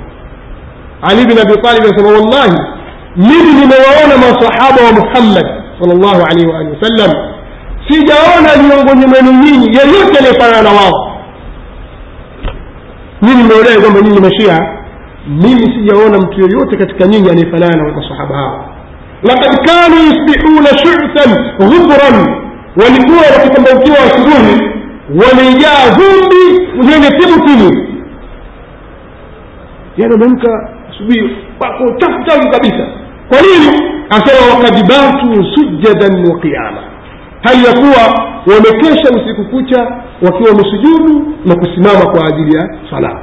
علي 1.03 1.23
بن 1.25 1.37
أبي 1.39 1.53
طالب 1.61 1.83
صلى 1.97 2.17
الله 2.17 2.39
عليه 2.39 2.53
وسلم 2.53 2.79
من 3.17 3.67
ما 4.21 4.29
صحابة 4.45 5.01
محمد 5.01 5.45
صلى 5.81 5.93
الله 5.93 6.17
عليه 6.29 6.47
وآله 6.47 6.69
وسلم 6.77 7.11
سجاونا 7.89 8.51
ليوغن 8.61 8.97
من 8.97 9.15
المين 9.27 9.61
يريد 9.79 10.11
لفعل 10.25 10.65
الله 10.67 10.91
من 13.21 13.33
لم 13.49 13.51
يرون 13.75 13.93
من 14.05 14.17
المشيعة 14.17 14.59
من 15.27 15.57
سجاونا 15.57 16.17
متريوتك 16.17 16.79
تكنين 16.91 17.25
يعني 17.25 17.51
فلانا 17.51 17.83
وإن 17.83 18.01
صحابها 18.01 18.68
lakad 19.23 19.65
kanu 19.65 19.95
yusbihuna 19.95 20.69
shuthan 20.77 21.32
ghubran 21.60 22.36
walikuwa 22.82 23.23
wakipambaukiwa 23.38 23.97
asubuhi 23.97 24.62
wamejaa 25.10 25.89
vumbi 25.97 26.67
zenye 26.91 27.10
timutimu 27.19 27.88
yani 29.97 30.13
wameamka 30.13 30.69
asubuhi 30.89 31.36
wako 31.60 31.91
chafu 31.97 32.23
chafu 32.25 32.49
kabisa 32.49 32.88
kwa 33.29 33.38
nini 33.41 33.82
asema 34.10 34.55
wakadibatu 34.55 35.45
sujadan 35.55 36.25
wa 36.32 36.39
qiyama 36.39 36.84
hali 37.43 37.65
ya 37.65 37.73
kuwa 37.73 38.29
wamekesha 38.47 39.10
usiku 39.15 39.45
kucha 39.45 39.79
wakiwa 40.21 40.49
wamesujudu 40.49 41.34
na 41.45 41.55
kusimama 41.55 42.12
kwa 42.12 42.27
ajili 42.27 42.58
ya 42.58 42.69
sala 42.91 43.19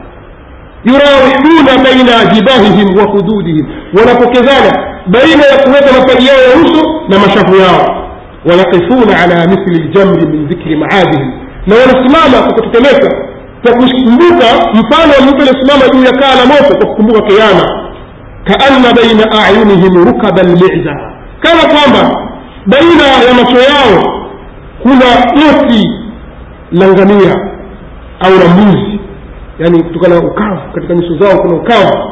yurawihuna 0.84 1.84
baina 1.84 2.32
jibahihim 2.34 2.98
wa 2.98 3.04
hududihim 3.04 3.66
wanapokezana 3.98 4.95
baina 5.06 5.44
ya 5.52 5.56
kuweka 5.64 5.92
mapaji 5.98 6.26
yao 6.26 6.38
ya 6.48 6.56
uso 6.64 6.82
na 7.08 7.18
mashafu 7.18 7.56
yao. 7.56 8.02
Wayaqifuna 8.48 9.22
ala 9.22 9.46
mithli 9.46 9.88
ljamri 9.88 10.26
min 10.26 10.48
dhikri 10.48 10.76
maadihim. 10.76 11.32
Na 11.66 11.74
wanasimama 11.76 12.42
kwa 12.46 12.54
kutetemeka 12.54 13.10
kwa 13.62 13.72
kukumbuka 13.74 14.46
mfano 14.74 15.12
wa 15.18 15.20
mtu 15.26 15.42
aliyesimama 15.42 15.88
juu 15.92 16.04
ya 16.04 16.12
kaa 16.12 16.34
la 16.34 16.46
moto 16.46 16.74
kwa 16.78 16.86
kukumbuka 16.86 17.20
kiama 17.22 17.66
kaanna 18.44 18.92
baina 18.96 19.44
ayunihim 19.46 20.04
rukaba 20.04 20.42
lmiza 20.42 20.94
kana 21.40 21.62
kwamba 21.74 22.20
baina 22.66 23.04
ya 23.28 23.34
macho 23.34 23.58
yao 23.58 24.02
kuna 24.82 25.06
goti 25.34 25.90
la 26.72 26.88
ngamia 26.88 27.34
au 28.20 28.32
la 28.38 28.48
mbuzi. 28.54 29.00
Yani 29.58 29.82
kutokana 29.82 30.14
na 30.20 30.26
ukavu 30.28 30.60
katika 30.74 30.94
nyuso 30.94 31.24
zao 31.24 31.38
kuna 31.42 31.56
ukavu 31.56 32.10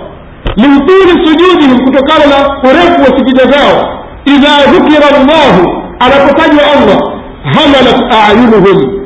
limtuli 0.57 1.27
sujudihim 1.27 1.79
kutokana 1.85 2.25
na 2.27 2.59
urefu 2.71 3.01
wa 3.03 3.19
sijida 3.19 3.45
zao. 3.53 3.99
Idha 4.25 4.73
dhukira 4.73 5.07
llahu 5.11 5.83
anapotajwa 6.01 6.63
allah 6.75 6.99
hamalat 7.55 8.15
ayunuhum 8.29 9.01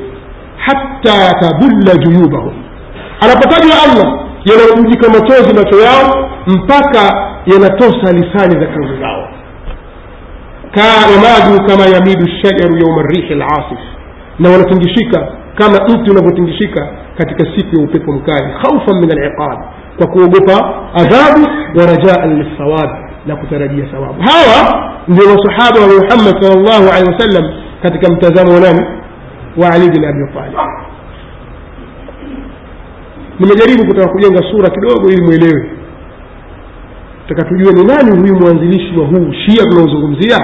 hatta 0.56 1.34
tabulla 1.40 1.94
juyubahum. 2.04 2.52
Anapotajwa 3.20 3.74
allah 3.84 4.18
yanamjika 4.44 5.08
machozi 5.08 5.54
macho 5.54 5.80
yao 5.80 6.28
mpaka 6.46 7.28
yanatosa 7.46 8.12
lisani 8.12 8.60
za 8.60 8.66
kanzu 8.66 9.00
zao. 9.00 9.28
Wamadu 10.76 11.66
kama 11.68 11.86
yamidu 11.86 12.26
shajaru 12.42 12.78
yauma 12.78 13.02
rihi 13.02 13.34
lasif 13.34 13.78
na 14.38 14.50
wanatingishika 14.50 15.28
kama 15.54 15.78
mti 15.88 16.10
unavyotingishika 16.10 16.88
katika 17.18 17.44
siku 17.56 17.76
ya 17.76 17.84
upepo 17.84 18.12
mkali 18.12 18.52
khaufan 18.62 19.00
min 19.00 19.10
aliqab 19.10 19.58
kwa 19.98 20.06
kuogopa 20.06 20.74
adhabu 20.94 21.46
wa 21.78 21.86
rajaan 21.86 22.36
lilthawab 22.38 22.90
na 23.26 23.36
kutarajia 23.36 23.84
thawabu. 23.86 24.22
Hawa 24.22 24.90
ndio 25.08 25.24
masahaba 25.24 25.80
wa 25.80 25.86
muhammad 25.86 26.42
sal 26.42 26.62
llahu 26.62 26.88
alehi 26.96 27.12
wasallam 27.12 27.52
katika 27.82 28.12
mtazamo 28.12 28.52
wa 28.54 28.60
nani? 28.60 28.86
Wa 29.56 29.70
ali 29.72 29.90
bin 29.90 30.04
abi 30.04 30.32
talib. 30.34 30.58
Nimejaribu 33.38 33.86
kutaka 33.86 34.08
kujenga 34.08 34.42
sura 34.50 34.70
kidogo 34.70 35.08
ili 35.10 35.22
mwelewe. 35.22 35.70
Taka 37.28 37.44
tujue 37.48 37.72
ni 37.72 37.84
nani 37.84 38.20
huyu 38.20 38.34
mwanzilishi 38.34 38.98
wa 38.98 39.06
huu 39.06 39.32
shia 39.32 39.64
tunaozungumzia? 39.64 40.38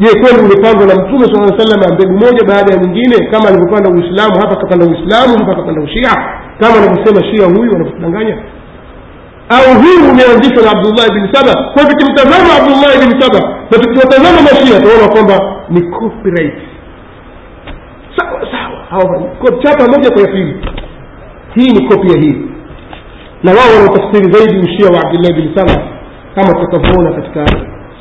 Je 0.00 0.20
kweli 0.20 0.38
ulipandwa 0.46 0.86
na 0.86 0.94
mtume 0.94 1.24
saa 1.26 1.58
salama 1.58 1.94
mbegu 1.94 2.12
moja 2.12 2.44
baada 2.48 2.74
ya 2.74 2.80
nyingine 2.80 3.16
kama 3.30 3.48
alivyopanda 3.48 3.90
uislamu 3.90 4.34
hapa 4.40 4.50
akapanda 4.50 4.86
uislamu 4.86 5.38
hapa 5.38 5.52
akapanda 5.52 5.82
ushia 5.82 6.10
kama 6.60 6.74
anavyosema 6.76 7.24
shia 7.30 7.46
huyu 7.46 7.72
wanavyotudanganya 7.72 8.36
au 9.48 9.74
huu 9.82 10.10
umeanzishwa 10.12 10.62
na 10.64 10.70
abdullahi 10.70 11.10
bin 11.14 11.32
saba. 11.34 11.70
Kwa 11.74 11.84
tukimtazama 11.84 12.50
abdullahi 12.60 12.98
bin 13.06 13.20
saba 13.20 13.40
na 13.70 13.78
tukiwatazama 13.78 14.42
mashia 14.42 14.80
tunaona 14.80 15.08
kwamba 15.14 15.56
ni 15.68 15.80
copyright. 15.90 16.54
Sawa 18.16 18.40
sawa. 18.52 19.22
Chapa 19.62 19.84
moja 19.86 20.10
kwa 20.10 20.22
ya 20.22 20.28
pili. 20.28 20.56
Hii 21.54 21.68
ni 21.72 21.88
kopi 21.88 22.08
ya 22.12 22.18
hii. 22.20 22.36
Na 23.42 23.50
wao 23.52 23.70
wanaotafsiri 23.76 24.32
zaidi 24.32 24.58
ushia 24.58 24.90
wa 24.90 25.00
abdullahi 25.06 25.34
bin 25.42 25.54
saba 25.56 25.82
kama 26.34 26.48
tutakavyoona 26.54 27.12
katika 27.22 27.46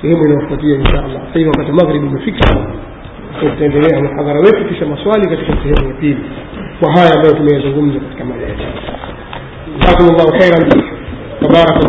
sehemu 0.01 0.23
inayofuatia 0.25 0.75
insha 0.75 1.03
allah. 1.03 1.21
Sasa 1.27 1.39
hivi 1.39 1.49
wakati 1.49 1.71
maghribi 1.71 2.07
umefika 2.07 2.57
tutaendelea 3.39 4.01
muhadhara 4.03 4.39
wetu 4.39 4.65
kisha 4.69 4.85
maswali 4.85 5.29
katika 5.29 5.53
sehemu 5.63 5.87
ya 5.89 5.93
pili 5.99 6.17
kwa 6.79 6.91
haya 6.93 7.13
ambayo 7.13 7.33
tumeyazungumza 7.33 7.99
katika 7.99 8.25
mada 8.25 8.45
yetu 8.45 8.63
jazakum 9.79 10.15
llahu 10.15 10.31
khairan 10.39 10.83
tabaraka 11.41 11.79